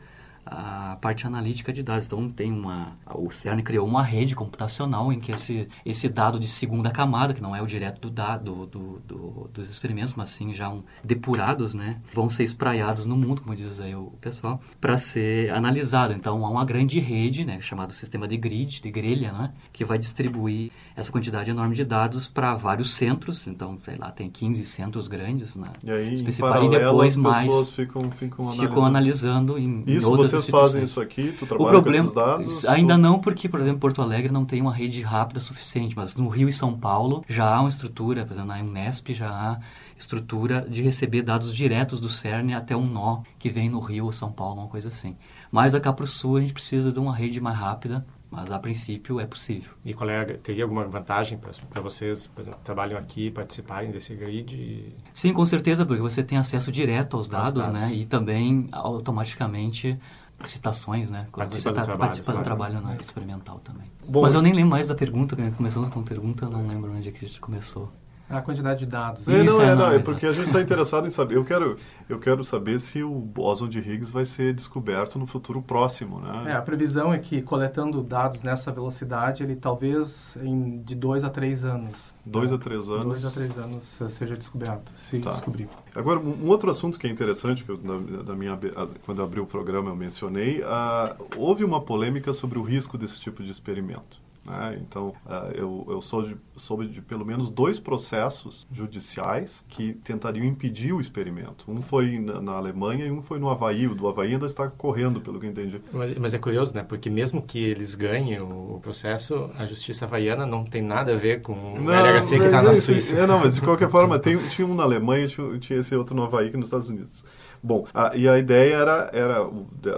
a 0.51 0.97
parte 1.01 1.27
analítica 1.27 1.73
de 1.73 1.83
dados. 1.83 2.07
Então, 2.07 2.29
tem 2.29 2.53
uma, 2.53 2.97
o 3.15 3.31
CERN 3.31 3.63
criou 3.63 3.87
uma 3.87 4.03
rede 4.03 4.35
computacional 4.35 5.13
em 5.13 5.21
que 5.21 5.33
esse, 5.33 5.69
esse 5.85 6.09
dado 6.09 6.41
de 6.41 6.49
segunda 6.49 6.91
camada, 6.91 7.35
que 7.35 7.43
não 7.43 7.55
é 7.55 7.63
o 7.63 7.67
direto 7.67 8.01
do 8.01 8.11
dado 8.11 8.67
do, 8.67 9.01
do, 9.07 9.51
dos 9.53 9.71
experimentos, 9.71 10.15
mas 10.15 10.31
sim 10.31 10.53
já 10.53 10.69
um, 10.69 10.83
depurados, 11.05 11.75
né, 11.75 12.01
vão 12.13 12.31
ser 12.31 12.45
espraiados 12.45 13.07
no 13.07 13.17
mundo, 13.17 13.43
como 13.43 13.55
diz 13.55 13.81
aí 13.81 13.95
o 13.95 14.13
pessoal, 14.21 14.61
para 14.81 14.97
ser 14.97 15.51
analisado. 15.51 16.13
Então, 16.13 16.45
há 16.45 16.51
uma 16.51 16.65
grande 16.65 16.99
rede, 16.99 17.45
né, 17.45 17.61
chamado 17.61 17.93
sistema 17.93 18.27
de 18.27 18.37
grid, 18.37 18.81
de 18.81 18.91
grelha, 18.91 19.33
né, 19.33 19.53
que 19.73 19.85
vai 19.85 19.99
distribuir 19.99 20.71
essa 20.97 21.13
quantidade 21.13 21.51
enorme 21.51 21.75
de 21.75 21.85
dados 21.85 22.27
para 22.27 22.55
vários 22.55 22.93
centros. 22.93 23.47
Então, 23.47 23.79
sei 23.85 23.97
lá, 23.97 24.11
tem 24.11 24.31
15 24.31 24.65
centros 24.65 25.09
grandes 25.09 25.55
na 25.55 25.69
e 25.85 25.91
aí, 25.91 26.15
e 26.17 26.69
depois 26.69 27.17
mais 27.17 27.71
ficam, 27.71 28.11
ficam 28.11 28.47
analisando, 28.47 28.69
ficam 28.69 28.85
analisando 28.85 29.59
em, 29.59 29.85
Isso 29.87 30.07
em 30.07 30.11
outras 30.11 30.38
vocês 30.43 30.51
fazem 30.51 30.83
isso 30.83 31.01
aqui? 31.01 31.33
Tu 31.39 31.47
trabalha 31.47 31.69
o 31.69 31.71
problema, 31.71 32.05
com 32.05 32.05
esses 32.05 32.15
dados? 32.15 32.65
Ainda 32.67 32.95
tu... 32.95 33.01
não, 33.01 33.19
porque, 33.19 33.49
por 33.49 33.61
exemplo, 33.61 33.81
Porto 33.81 34.03
Alegre 34.03 34.33
não 34.33 34.45
tem 34.45 34.61
uma 34.61 34.73
rede 34.73 35.03
rápida 35.03 35.41
suficiente, 35.41 35.97
mas 35.97 36.15
no 36.17 36.29
Rio 36.29 36.49
e 36.49 36.53
São 36.53 36.77
Paulo 36.79 37.25
já 37.29 37.55
há 37.55 37.61
uma 37.61 37.69
estrutura, 37.69 38.25
por 38.25 38.33
exemplo, 38.33 38.49
na 38.49 38.61
Unesp 38.61 39.09
já 39.11 39.31
há 39.31 39.61
estrutura 39.97 40.67
de 40.69 40.83
receber 40.83 41.23
dados 41.23 41.55
diretos 41.55 42.01
do 42.01 42.09
CERN 42.09 42.55
até 42.55 42.77
um 42.77 42.87
nó 42.87 43.23
que 43.39 43.49
vem 43.49 43.69
no 43.69 43.81
Rio 43.81 44.07
ou 44.07 44.13
São 44.13 44.31
Paulo, 44.31 44.61
uma 44.61 44.69
coisa 44.69 44.89
assim. 44.89 45.17
Mas 45.51 45.75
acá 45.75 45.93
para 45.93 46.05
o 46.05 46.07
Sul 46.07 46.37
a 46.37 46.41
gente 46.41 46.53
precisa 46.53 46.93
de 46.93 46.99
uma 46.99 47.15
rede 47.15 47.41
mais 47.41 47.57
rápida 47.57 48.05
mas 48.31 48.51
a 48.51 48.59
princípio 48.59 49.21
é 49.21 49.27
possível. 49.27 49.73
E 49.85 49.95
colega, 49.95 50.37
teria 50.37 50.65
alguma 50.65 50.85
vantagem 50.85 51.39
para 51.39 51.81
vocês, 51.81 52.27
por 52.27 52.43
exemplo, 52.43 52.59
que 52.59 52.65
trabalham 52.65 52.99
aqui, 52.99 53.31
participarem 53.31 53.91
desse 53.91 54.15
grid? 54.15 54.95
Sim, 55.15 55.33
com 55.33 55.47
certeza, 55.47 55.87
porque 55.87 56.03
você 56.03 56.23
tem 56.23 56.37
acesso 56.37 56.71
direto 56.71 57.17
aos 57.17 57.27
dados, 57.27 57.67
dados. 57.67 57.81
né? 57.81 57.91
E 57.95 58.05
também 58.05 58.69
automaticamente 58.71 59.99
citações, 60.45 61.11
né? 61.11 61.27
Quando 61.33 61.49
participa 61.49 61.71
você 61.71 61.75
tá, 61.75 61.83
trabalho, 61.83 61.99
participa 62.01 62.33
claro. 62.33 62.39
do 62.39 62.45
trabalho 62.45 62.81
né? 62.81 62.97
experimental 63.01 63.61
também. 63.61 63.91
Bom, 64.07 64.23
Mas 64.23 64.35
eu 64.35 64.43
nem 64.43 64.53
lembro 64.53 64.71
mais 64.71 64.87
da 64.87 64.95
pergunta, 64.95 65.35
né? 65.37 65.53
começamos 65.57 65.89
com 65.89 66.01
a 66.01 66.03
pergunta, 66.03 66.45
eu 66.45 66.51
não 66.51 66.67
lembro 66.67 66.93
onde 66.93 67.09
é 67.09 67.13
que 67.13 67.25
a 67.25 67.29
gente 67.29 67.41
começou. 67.41 67.91
A 68.29 68.43
quantidade 68.43 68.81
de 68.81 68.87
dados. 68.87 69.27
É, 69.27 69.43
não, 69.43 69.63
é, 69.63 69.75
não, 69.75 69.91
é 69.93 69.99
porque 69.99 70.27
a 70.27 70.33
gente 70.33 70.49
está 70.49 70.61
interessado 70.61 71.07
em 71.07 71.11
saber. 71.11 71.37
Eu 71.37 71.45
quero, 71.45 71.79
eu 72.09 72.19
quero 72.19 72.45
saber 72.45 72.79
se 72.79 73.03
o 73.03 73.15
bóson 73.15 73.67
de 73.67 73.79
Higgs 73.79 74.13
vai 74.13 74.25
ser 74.25 74.53
descoberto 74.53 75.19
no 75.19 75.27
futuro 75.27 75.63
próximo, 75.63 76.21
né? 76.21 76.45
É, 76.49 76.53
a 76.53 76.61
previsão 76.61 77.13
é 77.13 77.19
que 77.19 77.41
coletando 77.41 78.03
dados 78.03 78.43
nessa 78.43 78.71
velocidade, 78.71 79.43
ele 79.43 79.57
talvez 79.57 80.37
em 80.43 80.83
de 80.83 80.95
dois 80.95 81.25
a 81.25 81.31
três 81.31 81.65
anos. 81.65 82.15
Dois 82.25 82.53
a 82.53 82.59
três 82.59 82.89
anos. 82.91 83.05
Dois 83.05 83.25
a 83.25 83.31
três 83.31 83.59
anos 83.59 83.99
seja 84.11 84.37
descoberto, 84.37 84.93
se 84.95 85.21
tá. 85.21 85.31
descobrir. 85.31 85.69
Agora, 85.95 86.21
um 86.21 86.49
outro 86.49 86.71
assunto 86.71 86.99
que 86.99 87.07
é 87.07 87.11
interessante, 87.11 87.65
que 87.65 87.71
eu, 87.71 87.81
na, 87.83 87.99
na 88.25 88.35
minha, 88.35 88.59
quando 89.07 89.19
eu 89.19 89.25
abri 89.25 89.41
o 89.41 89.47
programa 89.47 89.89
eu 89.89 89.97
mencionei, 89.97 90.61
uh, 90.61 91.27
houve 91.37 91.65
uma 91.65 91.81
polêmica 91.81 92.33
sobre 92.35 92.59
o 92.59 92.63
risco 92.63 92.99
desse 92.99 93.19
tipo 93.19 93.43
de 93.43 93.51
experimento. 93.51 94.28
Né? 94.49 94.79
Então, 94.81 95.15
uh, 95.27 95.53
eu, 95.55 95.87
eu 95.91 96.01
soube, 96.01 96.37
soube 96.57 96.89
de 96.89 97.03
pelo 97.03 97.25
menos 97.25 97.51
dois 97.51 97.79
processos 97.79 98.67
judiciais 98.73 99.65
que 99.69 99.93
tentariam 99.93 100.47
impedir 100.47 100.93
o 100.93 101.01
experimento. 101.01 101.65
Um 101.69 101.83
foi 101.83 102.19
na, 102.19 102.41
na, 102.41 102.53
Alemanha 102.53 103.05
e 103.05 103.11
um 103.11 103.21
foi 103.21 103.39
no 103.39 103.51
Havaí. 103.51 103.87
O 103.87 103.95
do 103.95 104.09
Havaí 104.09 104.33
ainda 104.33 104.47
está 104.47 104.69
correndo, 104.69 105.21
pelo 105.21 105.39
que 105.39 105.47
eu 105.47 105.51
entendi. 105.51 105.81
Mas, 105.93 106.17
mas 106.17 106.35
é 106.35 106.39
curioso, 106.39 106.75
né? 106.75 106.83
Porque 106.83 107.11
mesmo 107.11 107.43
que 107.43 107.63
eles 107.63 107.95
ganhem 107.95 108.39
o, 108.39 108.77
o, 108.77 108.81
processo, 108.81 109.51
a 109.59 109.67
justiça 109.67 110.07
havaiana 110.07 110.47
não 110.47 110.65
tem 110.65 110.81
nada 110.81 111.13
a 111.13 111.17
ver 111.17 111.43
com 111.43 111.55
não, 111.79 111.93
o 111.93 111.93
LHC 111.93 112.39
que 112.39 112.45
está 112.45 112.63
na 112.63 112.75
Suíça. 112.75 113.19
É, 113.19 113.27
não, 113.27 113.41
mas 113.41 113.57
de 113.57 113.61
qualquer 113.61 113.91
forma, 113.91 114.19
tem, 114.19 114.39
tinha 114.49 114.67
um 114.67 114.75
na 114.75 114.85
Alemanha 114.85 115.27
e 115.27 115.29
tinha, 115.29 115.59
tinha 115.59 115.79
esse 115.79 115.95
outro 115.95 116.17
no 116.17 116.25
Havaí 116.25 116.51
que 116.51 116.57
nos 116.57 116.69
Estados 116.69 116.89
Unidos. 116.89 117.25
Bom, 117.63 117.87
a, 117.93 118.17
e 118.17 118.29
a 118.29 118.39
ideia 118.39 118.75
era, 118.75 119.11
era 119.13 119.51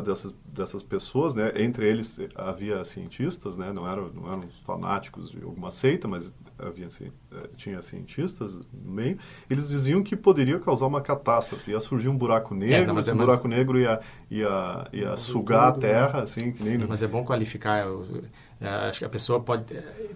dessas, 0.02 0.34
dessas 0.44 0.82
pessoas, 0.82 1.34
né? 1.34 1.52
Entre 1.56 1.88
eles 1.88 2.20
havia 2.34 2.84
cientistas, 2.84 3.56
né? 3.56 3.72
Não 3.72 3.90
eram, 3.90 4.10
não 4.12 4.28
eram 4.28 4.44
fanáticos 4.64 5.30
de 5.30 5.42
alguma 5.42 5.70
seita, 5.70 6.08
mas 6.08 6.32
havia 6.58 6.86
assim, 6.86 7.10
tinha 7.56 7.80
cientistas 7.82 8.54
no 8.72 8.90
meio. 8.90 9.18
Eles 9.48 9.68
diziam 9.68 10.02
que 10.02 10.16
poderia 10.16 10.58
causar 10.58 10.86
uma 10.86 11.00
catástrofe. 11.00 11.70
Ia 11.70 11.80
surgir 11.80 12.08
um 12.08 12.16
buraco 12.16 12.54
negro, 12.54 12.74
é, 12.74 12.86
não, 12.86 12.98
esse 12.98 13.10
é, 13.10 13.14
buraco 13.14 13.48
negro 13.48 13.78
ia, 13.78 14.00
ia, 14.30 14.88
ia 14.92 15.16
sugar 15.16 15.68
a 15.68 15.72
Terra, 15.72 16.18
né? 16.18 16.22
assim, 16.22 16.52
que 16.52 16.62
nem... 16.62 16.72
Sim, 16.72 16.78
no... 16.78 16.88
Mas 16.88 17.02
é 17.02 17.06
bom 17.06 17.24
qualificar... 17.24 17.86
Eu, 17.86 18.06
acho 18.88 18.98
que 18.98 19.04
a 19.04 19.08
pessoa 19.08 19.40
pode... 19.40 19.64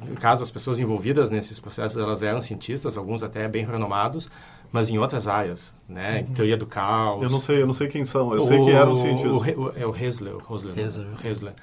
No 0.07 0.14
caso, 0.16 0.42
as 0.42 0.51
pessoas 0.51 0.79
envolvidas 0.79 1.31
nesses 1.31 1.59
processos, 1.59 1.97
elas 1.97 2.23
eram 2.23 2.40
cientistas, 2.40 2.97
alguns 2.99 3.23
até 3.23 3.49
bem 3.49 3.64
renomados, 3.64 4.31
mas 4.72 4.90
em 4.90 4.98
outras 4.98 5.29
áreas, 5.29 5.74
né? 5.88 6.24
Uhum. 6.29 6.35
Teoria 6.35 6.57
do 6.57 6.66
caos. 6.66 7.22
Eu 7.22 7.31
não 7.31 7.40
sei, 7.40 7.62
eu 7.62 7.66
não 7.66 7.72
sei 7.72 7.88
quem 7.88 8.05
são. 8.05 8.33
Eu 8.35 8.42
o, 8.42 8.46
sei 8.46 8.62
que 8.62 8.70
eram 8.70 8.96
cientistas. 8.96 9.33
O, 9.33 9.38
o, 9.38 9.72
é 9.77 9.87
o 9.87 9.94
Hesler, 9.94 10.35
o 10.37 10.55
Hesler. 10.55 11.07
Hesler. 11.24 11.55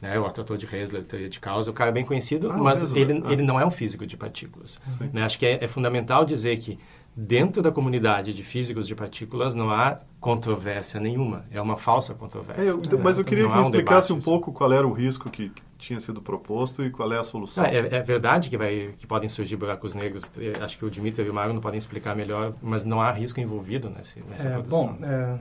Né, 0.00 0.18
o 0.18 0.26
atrator 0.26 0.56
de 0.56 0.64
Hesler, 0.64 1.02
teoria 1.02 1.28
de 1.28 1.40
caos, 1.40 1.66
o 1.66 1.72
cara 1.72 1.90
é 1.90 1.92
bem 1.92 2.04
conhecido, 2.04 2.52
ah, 2.52 2.56
mas 2.56 2.94
ele, 2.94 3.20
ah. 3.26 3.32
ele 3.32 3.42
não 3.42 3.58
é 3.58 3.66
um 3.66 3.70
físico 3.70 4.06
de 4.06 4.16
partículas. 4.16 4.80
Né? 5.12 5.24
Acho 5.24 5.36
que 5.36 5.44
é, 5.44 5.64
é, 5.64 5.66
fundamental 5.66 6.24
dizer 6.24 6.56
que 6.58 6.78
dentro 7.16 7.60
da 7.60 7.72
comunidade 7.72 8.32
de 8.32 8.44
físicos 8.44 8.86
de 8.86 8.94
partículas 8.94 9.56
não 9.56 9.72
há 9.72 9.98
controvérsia 10.20 11.00
nenhuma, 11.00 11.46
é 11.50 11.60
uma 11.60 11.76
falsa 11.76 12.14
controvérsia. 12.14 12.62
É, 12.62 12.70
eu, 12.70 12.98
mas 13.02 13.18
eu 13.18 13.24
queria 13.24 13.42
não 13.42 13.50
que 13.50 13.56
me 13.56 13.62
explicasse 13.62 14.12
um, 14.12 14.16
um 14.16 14.20
pouco 14.20 14.52
qual 14.52 14.72
era 14.72 14.86
o 14.86 14.92
risco 14.92 15.28
que, 15.28 15.50
tinha 15.78 16.00
sido 16.00 16.20
proposto 16.20 16.84
e 16.84 16.90
qual 16.90 17.12
é 17.12 17.18
a 17.18 17.24
solução. 17.24 17.64
É, 17.64 17.78
é, 17.78 18.02
verdade 18.02 18.50
que, 18.50 18.56
vai, 18.56 18.94
que 18.98 19.06
podem 19.06 19.28
surgir 19.28 19.56
buracos 19.56 19.94
negros. 19.94 20.30
Acho 20.60 20.76
que 20.76 20.84
o 20.84 20.90
Dimitri 20.90 21.24
e 21.24 21.30
o 21.30 21.34
Mário 21.34 21.54
não 21.54 21.60
podem 21.60 21.78
explicar 21.78 22.16
melhor, 22.16 22.52
mas 22.60 22.84
não 22.84 23.00
há 23.00 23.10
risco 23.12 23.40
envolvido 23.40 23.88
nesse, 23.88 24.20
nessa 24.28 24.48
é, 24.48 24.52
produção. 24.52 24.94
Bom, 24.94 25.06
é, 25.06 25.38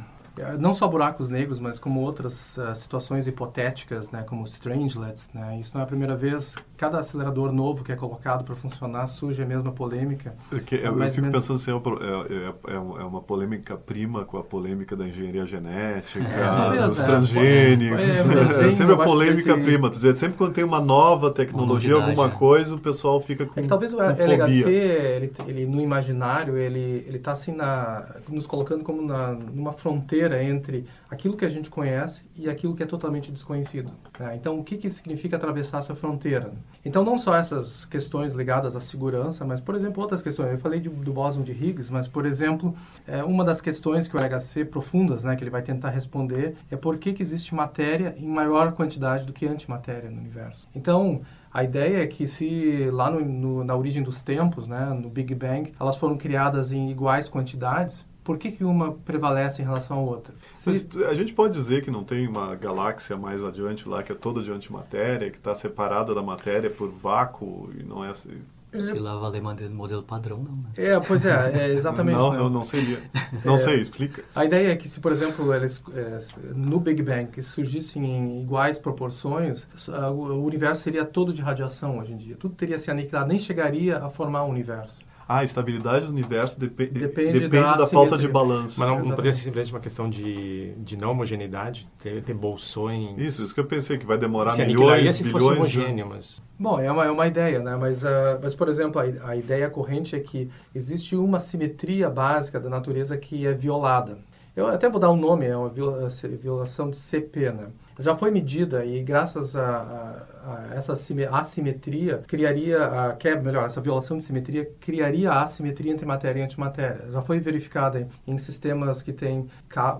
não 0.60 0.73
só 0.73 0.88
buracos 0.88 1.30
negros, 1.30 1.60
mas 1.60 1.80
como 1.80 2.02
outras 2.02 2.58
uh, 2.58 2.76
situações 2.76 3.28
hipotéticas, 3.28 4.12
né, 4.12 4.23
como 4.23 4.43
strangelets. 4.45 5.30
Né? 5.34 5.58
Isso 5.60 5.71
não 5.73 5.82
é 5.82 5.84
a 5.84 5.88
primeira 5.88 6.15
vez. 6.15 6.56
Cada 6.78 7.00
acelerador 7.00 7.52
novo 7.52 7.84
que 7.84 7.91
é 7.91 7.95
colocado 7.95 8.43
para 8.43 8.56
funcionar 8.56 9.08
surge 9.08 9.41
a 9.41 9.45
mesma 9.45 9.71
polêmica. 9.71 10.36
Porque 10.50 10.76
eu, 10.76 11.00
eu 11.00 11.10
fico 11.10 11.28
menos... 11.28 11.47
pensando 11.47 11.56
assim, 11.56 11.71
é, 11.71 12.71
é, 12.71 12.76
é, 12.76 12.80
uma 12.80 13.21
polêmica 13.21 13.76
prima 13.76 14.26
com 14.26 14.38
a 14.38 14.43
polêmica 14.43 14.95
da 14.95 15.08
engenharia 15.08 15.45
genética, 15.45 16.26
é, 16.28 16.88
dos 16.88 17.00
transgênicos. 17.00 18.00
É, 18.00 18.71
sempre 18.71 18.93
a 18.93 18.97
polêmica 18.97 19.54
esse... 19.54 19.63
prima. 19.63 19.89
Dizer, 19.89 20.13
sempre 20.13 20.38
quando 20.38 20.54
tem 20.54 20.63
uma 20.63 20.80
nova 20.80 21.32
tecnologia, 21.32 21.97
uma 21.97 22.08
alguma 22.08 22.30
coisa, 22.30 22.76
o 22.76 22.80
pessoal 22.80 23.19
fica 23.21 23.45
com. 23.45 23.54
que 23.62 23.67
talvez 23.67 23.93
o 23.93 24.02
LHC, 24.02 24.69
ele, 24.69 25.34
ele, 25.47 25.65
no 25.65 25.82
imaginário, 25.82 26.58
ele 26.58 27.06
está 27.10 27.32
assim 27.32 27.52
na, 27.52 28.06
nos 28.28 28.45
colocando 28.45 28.84
como 28.84 29.02
na, 29.02 29.34
numa 29.34 29.71
fronteira 29.71 30.27
fronteira 30.28 30.44
entre 30.44 30.86
aquilo 31.10 31.38
que 31.38 31.46
a 31.46 31.50
gente 31.50 31.70
conhece 31.70 32.24
e 32.36 32.50
aquilo 32.50 32.76
que 32.76 32.84
é 32.84 32.86
totalmente 32.86 33.32
desconhecido. 33.32 33.92
Né? 34.20 34.36
Então, 34.36 34.60
o 34.60 34.63
que, 34.63 34.78
que 34.78 34.90
significa 34.90 35.38
atravessar 35.38 35.80
essa 35.80 35.96
fronteira? 35.96 36.54
Então, 36.84 37.04
não 37.04 37.18
só 37.18 37.36
essas 37.36 37.86
questões 37.86 38.34
ligadas 38.34 38.76
à 38.76 38.82
segurança, 38.82 39.46
mas, 39.46 39.62
por 39.62 39.76
exemplo, 39.76 40.02
outras 40.02 40.22
questões. 40.22 40.52
Eu 40.52 40.58
falei 40.58 40.80
de, 40.80 40.90
do 40.90 41.13
bóson 41.13 41.42
de 41.42 41.52
Higgs, 41.52 41.92
mas, 41.92 42.08
por 42.08 42.26
exemplo, 42.26 42.76
é, 43.08 43.24
uma 43.24 43.44
das 43.44 43.62
questões 43.62 44.08
que 44.08 44.16
o 44.16 44.20
LHC 44.20 44.66
profundas, 44.66 45.24
né, 45.24 45.36
que 45.36 45.44
ele 45.44 45.52
vai 45.52 45.62
tentar 45.62 45.90
responder, 45.90 46.56
é 46.70 46.76
por 46.76 46.98
que, 46.98 47.13
que 47.13 47.24
existe 47.24 47.56
matéria 47.56 48.16
em 48.18 48.28
maior 48.28 48.74
quantidade 48.74 49.26
do 49.26 49.34
que 49.34 49.48
antimatéria 49.48 50.10
no 50.10 50.20
universo. 50.20 50.68
Então, 50.76 51.22
a 51.54 51.63
ideia 51.63 52.04
é 52.04 52.08
que 52.08 52.28
se 52.28 52.90
lá 52.92 53.10
no, 53.10 53.22
no, 53.22 53.63
na 53.63 53.76
origem 53.76 54.04
dos 54.04 54.22
tempos, 54.22 54.68
né, 54.68 54.86
no 55.02 55.10
Big 55.10 55.34
Bang, 55.34 55.74
elas 55.80 55.96
foram 55.96 56.18
criadas 56.18 56.72
em 56.72 56.92
iguais 56.92 57.30
quantidades, 57.30 58.06
por 58.28 58.38
que, 58.38 58.52
que 58.52 58.66
uma 58.66 58.92
prevalece 58.92 59.62
em 59.62 59.66
relação 59.66 60.00
à 60.00 60.02
outra? 60.02 60.34
Se... 60.52 60.68
Mas 60.68 61.08
a 61.08 61.13
gente 61.13 61.34
pode 61.34 61.54
dizer 61.54 61.82
que 61.82 61.90
não 61.90 62.04
tem 62.04 62.28
uma 62.28 62.54
galáxia 62.56 63.16
mais 63.16 63.42
adiante 63.42 63.88
lá 63.88 64.04
que 64.04 64.12
é 64.12 64.16
toda 64.16 64.44
de 64.44 64.52
antimatéria, 64.52 65.32
que 65.32 65.38
está 65.38 65.56
separada 65.56 66.13
da 66.13 66.22
matéria 66.22 66.70
por 66.70 66.90
vácuo 66.90 67.72
e 67.80 67.84
não 67.84 68.04
é 68.04 68.10
assim. 68.10 68.42
Se 68.74 69.00
lá 69.00 69.16
valer 69.16 69.42
modelo 69.42 70.04
padrão, 70.04 70.40
não, 70.40 70.52
né? 70.58 70.70
É, 70.76 71.00
pois 71.00 71.26
é, 71.26 71.54
é 71.58 71.70
exatamente. 71.74 72.18
não, 72.18 72.36
eu 72.36 72.50
não 72.50 72.66
seria. 72.66 73.02
Não 73.46 73.56
é, 73.56 73.60
sei, 73.60 73.80
explica. 73.80 74.22
A 74.36 74.44
ideia 74.44 74.74
é 74.74 74.76
que 74.76 74.90
se, 74.90 75.00
por 75.00 75.13
exemplo, 75.13 75.54
eles, 75.54 75.82
é, 75.96 76.20
no 76.54 76.82
Big 76.82 77.02
Bang 77.02 77.42
surgissem 77.42 78.04
em 78.04 78.42
iguais 78.42 78.78
proporções, 78.78 79.66
o 80.13 80.44
universo 80.44 80.82
seria 80.82 81.06
todo 81.06 81.32
de 81.32 81.42
radiação 81.42 81.98
hoje 81.98 82.12
em 82.12 82.18
dia. 82.18 82.36
Tudo 82.36 82.56
teria 82.56 82.78
se 82.78 82.92
aniquilado, 82.92 83.30
nem 83.30 83.40
chegaria 83.40 84.00
a 84.00 84.10
formar 84.10 84.44
o 84.44 84.50
universo. 84.50 85.07
Ah, 85.28 85.40
a 85.40 85.44
estabilidade 85.44 86.06
do 86.06 86.12
universo 86.12 86.58
depe 86.60 86.88
Depende 86.88 87.40
depende, 87.40 87.50
da 87.50 87.76
da, 87.76 87.88
falta 87.88 88.18
de 88.18 88.28
balanço. 88.28 88.80
Mas 88.80 88.90
não, 88.90 89.00
não 89.00 89.10
poderia 89.10 89.34
ser 89.34 89.42
simplesmente 89.42 89.74
uma 89.74 89.82
questão 89.82 90.10
de, 90.10 90.74
de 90.78 90.96
não 90.96 91.12
homogeneidade, 91.12 91.88
ter, 92.02 92.24
ter 92.24 92.34
bolsões. 92.34 93.18
Isso, 93.18 93.44
isso 93.44 93.54
que 93.54 93.60
eu 93.60 93.66
pensei, 93.66 93.98
que 93.98 94.06
vai 94.06 94.18
demorar 94.18 94.52
se 94.52 94.66
milhões, 94.66 95.16
se 95.16 95.26
fosse 95.26 95.46
bilhões 95.50 95.72
de... 95.72 95.80
homogêneo, 95.80 96.08
mas... 96.08 96.42
Bom, 96.58 96.80
é 96.80 96.90
uma, 96.92 97.06
é 97.06 97.12
uma 97.12 97.28
ideia, 97.28 97.60
né? 97.60 97.76
Mas, 97.76 98.06
ah, 98.06 98.40
mas 98.42 98.56
por 98.56 98.70
exemplo, 98.70 99.02
a, 99.02 99.30
a 99.30 99.36
ideia 99.36 99.70
corrente 99.70 100.16
é 100.16 100.20
que 100.20 100.50
existe 100.74 101.16
uma 101.16 101.40
simetria 101.40 102.10
básica 102.10 102.60
da 102.60 102.70
natureza 102.70 103.18
que 103.18 103.46
é 103.46 103.52
violada. 103.52 104.18
Eu 104.56 104.68
até 104.68 104.90
vou 104.90 105.00
dar 105.00 105.12
um 105.12 105.18
nome, 105.18 105.46
é 105.46 105.56
uma 105.56 105.70
violação 105.70 106.90
de 106.90 106.98
CP, 106.98 107.52
né? 107.52 107.68
Já 107.99 108.15
foi 108.15 108.31
medida 108.31 108.86
e 108.86 109.01
graças 109.03 109.55
a, 109.55 109.62
a- 109.65 110.38
a 110.71 110.75
essa 110.75 110.93
assime- 110.93 111.25
assimetria 111.25 112.23
criaria, 112.27 112.86
a, 112.86 113.13
quebra, 113.13 113.43
melhor, 113.43 113.65
essa 113.65 113.81
violação 113.81 114.17
de 114.17 114.23
simetria 114.23 114.69
criaria 114.79 115.31
a 115.31 115.41
assimetria 115.43 115.91
entre 115.91 116.05
matéria 116.05 116.39
e 116.39 116.43
antimatéria. 116.43 117.10
Já 117.12 117.21
foi 117.21 117.39
verificada 117.39 117.99
em, 118.25 118.33
em 118.33 118.38
sistemas 118.38 119.01
que 119.01 119.12
têm 119.12 119.47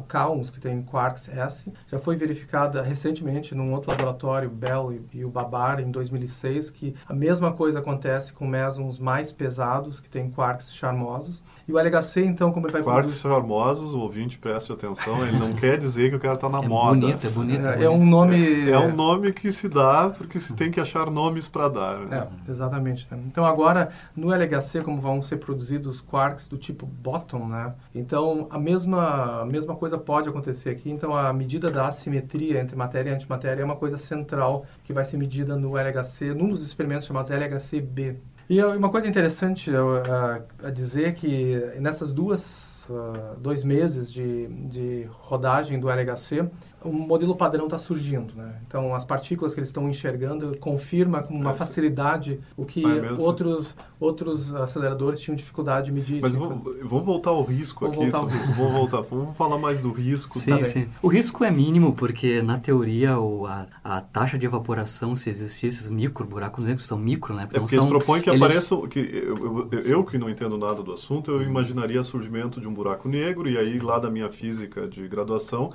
cáons, 0.08 0.50
que 0.50 0.60
têm 0.60 0.82
quarks 0.82 1.28
S. 1.30 1.72
Já 1.92 2.00
foi 2.00 2.16
verificada 2.16 2.82
recentemente 2.82 3.54
num 3.54 3.74
outro 3.74 3.92
laboratório, 3.92 4.50
Bell 4.50 4.94
e, 5.14 5.20
e 5.20 5.26
o 5.26 5.30
Babar, 5.30 5.80
em 5.80 5.92
2006, 5.92 6.70
que 6.70 6.96
a 7.08 7.14
mesma 7.14 7.52
coisa 7.52 7.80
acontece 7.80 8.32
com 8.34 8.46
mesons 8.48 9.00
mais 9.00 9.32
pesados, 9.32 10.00
que 10.00 10.10
têm 10.10 10.30
quarks 10.30 10.74
charmosos. 10.74 11.44
E 11.68 11.74
o 11.74 11.78
LHC, 11.80 12.24
então, 12.24 12.52
como 12.52 12.66
ele 12.68 12.74
vai 12.74 12.82
Quarks 12.84 13.20
charmosos, 13.20 13.94
o 13.94 14.00
ouvinte 14.00 14.38
preste 14.38 14.72
atenção, 14.72 15.26
ele 15.28 15.38
não 15.38 15.52
quer 15.60 15.78
dizer 15.78 16.10
que 16.10 16.16
o 16.16 16.20
cara 16.20 16.36
está 16.36 16.48
na 16.48 16.60
É 16.60 16.68
moda. 16.68 17.00
bonito, 17.02 17.28
é 17.28 17.30
bonito. 17.30 17.60
É, 17.66 17.72
bonito. 17.74 17.87
É 17.88 17.90
um 17.90 18.06
nome... 18.06 18.70
É 18.70 18.80
um 18.80 18.96
nome 18.96 19.34
que 19.34 19.52
se 19.52 19.68
dá 19.68 20.10
porque 20.10 20.40
se 20.40 20.54
tem 20.54 20.70
que 20.72 20.80
achar 20.80 21.10
nomes 21.10 21.48
para 21.48 21.68
dar. 21.68 22.00
né? 22.06 22.28
É, 22.48 22.52
exatamente. 22.52 23.08
né? 23.12 23.20
Então 23.28 23.46
agora 23.46 23.90
no 24.16 24.34
LHC 24.34 24.82
como 24.84 25.00
vão 25.00 25.22
ser 25.22 25.38
produzidos 25.38 26.02
quarks 26.02 26.48
do 26.48 26.58
tipo 26.58 26.86
bottom, 26.86 27.48
né? 27.48 27.74
Então 27.94 28.48
a 28.50 28.58
mesma 28.58 29.42
a 29.42 29.46
mesma 29.46 29.76
coisa 29.76 29.98
pode 29.98 30.30
acontecer 30.30 30.70
aqui. 30.70 30.90
Então 30.90 31.16
a 31.16 31.32
medida 31.34 31.70
da 31.70 31.88
assimetria 31.88 32.60
entre 32.60 32.76
matéria 32.76 33.12
e 33.12 33.14
antimatéria 33.14 33.62
é 33.62 33.66
uma 33.66 33.76
coisa 33.76 33.98
central 33.98 34.66
que 34.84 34.94
vai 34.94 35.06
ser 35.06 35.18
medida 35.18 35.56
no 35.56 35.78
LHC, 35.78 36.34
num 36.34 36.50
dos 36.50 36.64
experimentos 36.64 37.08
chamados 37.08 37.32
LHC-B. 37.32 38.16
E 38.50 38.64
uma 38.64 38.90
coisa 38.90 39.08
interessante 39.08 39.70
uh, 39.70 40.66
a 40.66 40.70
dizer 40.70 41.16
que 41.16 41.74
nessas 41.82 42.14
duas 42.14 42.88
uh, 42.90 43.38
dois 43.38 43.64
meses 43.66 44.12
de, 44.12 44.48
de 44.48 45.08
rodagem 45.10 45.78
do 45.78 45.90
LHC 45.90 46.50
um 46.86 46.92
modelo 46.92 47.36
padrão 47.36 47.66
está 47.66 47.78
surgindo, 47.78 48.36
né? 48.36 48.56
Então 48.68 48.94
as 48.94 49.04
partículas 49.04 49.54
que 49.54 49.60
eles 49.60 49.70
estão 49.70 49.90
enxergando 49.90 50.56
confirma 50.60 51.24
com 51.24 51.34
uma 51.34 51.50
É, 51.52 51.54
facilidade 51.54 52.40
o 52.56 52.66
que 52.66 52.86
Ah, 52.86 52.98
é 53.08 53.12
outros 53.22 53.76
outros 54.00 54.54
aceleradores 54.54 55.20
tinham 55.20 55.36
dificuldade 55.36 55.88
de 55.88 55.92
medir. 55.92 56.22
Mas 56.22 56.36
vamos, 56.36 56.64
vamos 56.84 57.06
voltar 57.06 57.32
ao 57.32 57.44
risco 57.44 57.86
Vamos 57.90 57.98
aqui. 58.04 58.12
voltar 58.12 58.36
isso. 58.38 58.54
Voltar. 58.54 59.02
Vamos 59.02 59.36
falar 59.36 59.58
mais 59.58 59.82
do 59.82 59.92
risco. 59.92 60.38
Sim, 60.38 60.52
também. 60.52 60.64
sim. 60.66 60.88
O 61.02 61.08
risco 61.08 61.44
é 61.44 61.50
mínimo 61.50 61.94
porque, 61.96 62.42
na 62.44 62.60
teoria, 62.60 63.18
o, 63.20 63.48
a, 63.48 63.66
a 63.84 64.00
taxa 64.02 64.38
de 64.38 64.46
evaporação, 64.46 65.16
se 65.16 65.30
existir 65.32 65.68
esses 65.68 65.90
micro 65.90 66.26
buracos 66.28 66.68
negros, 66.68 66.86
são 66.86 66.98
micro, 66.98 67.34
né? 67.34 67.42
É 67.42 67.44
não 67.46 67.50
porque 67.50 67.76
eles 67.76 67.84
são- 67.84 67.88
propõem 67.88 68.22
que 68.22 68.30
eles- 68.30 68.42
apareçam. 68.42 68.88
Que 68.88 69.00
eu, 69.00 69.68
eu, 69.72 69.80
eu 69.84 70.04
que 70.04 70.18
não 70.20 70.30
entendo 70.30 70.58
nada 70.60 70.84
do 70.84 70.94
assunto, 70.94 71.32
eu 71.32 71.42
imaginaria 71.42 72.04
surgimento 72.04 72.62
de 72.62 72.68
um 72.68 72.74
buraco 72.74 73.10
negro, 73.10 73.50
e 73.50 73.58
aí 73.58 73.80
lá 73.80 73.98
da 73.98 74.10
minha 74.12 74.30
física 74.30 74.88
de 74.88 75.08
graduação. 75.08 75.72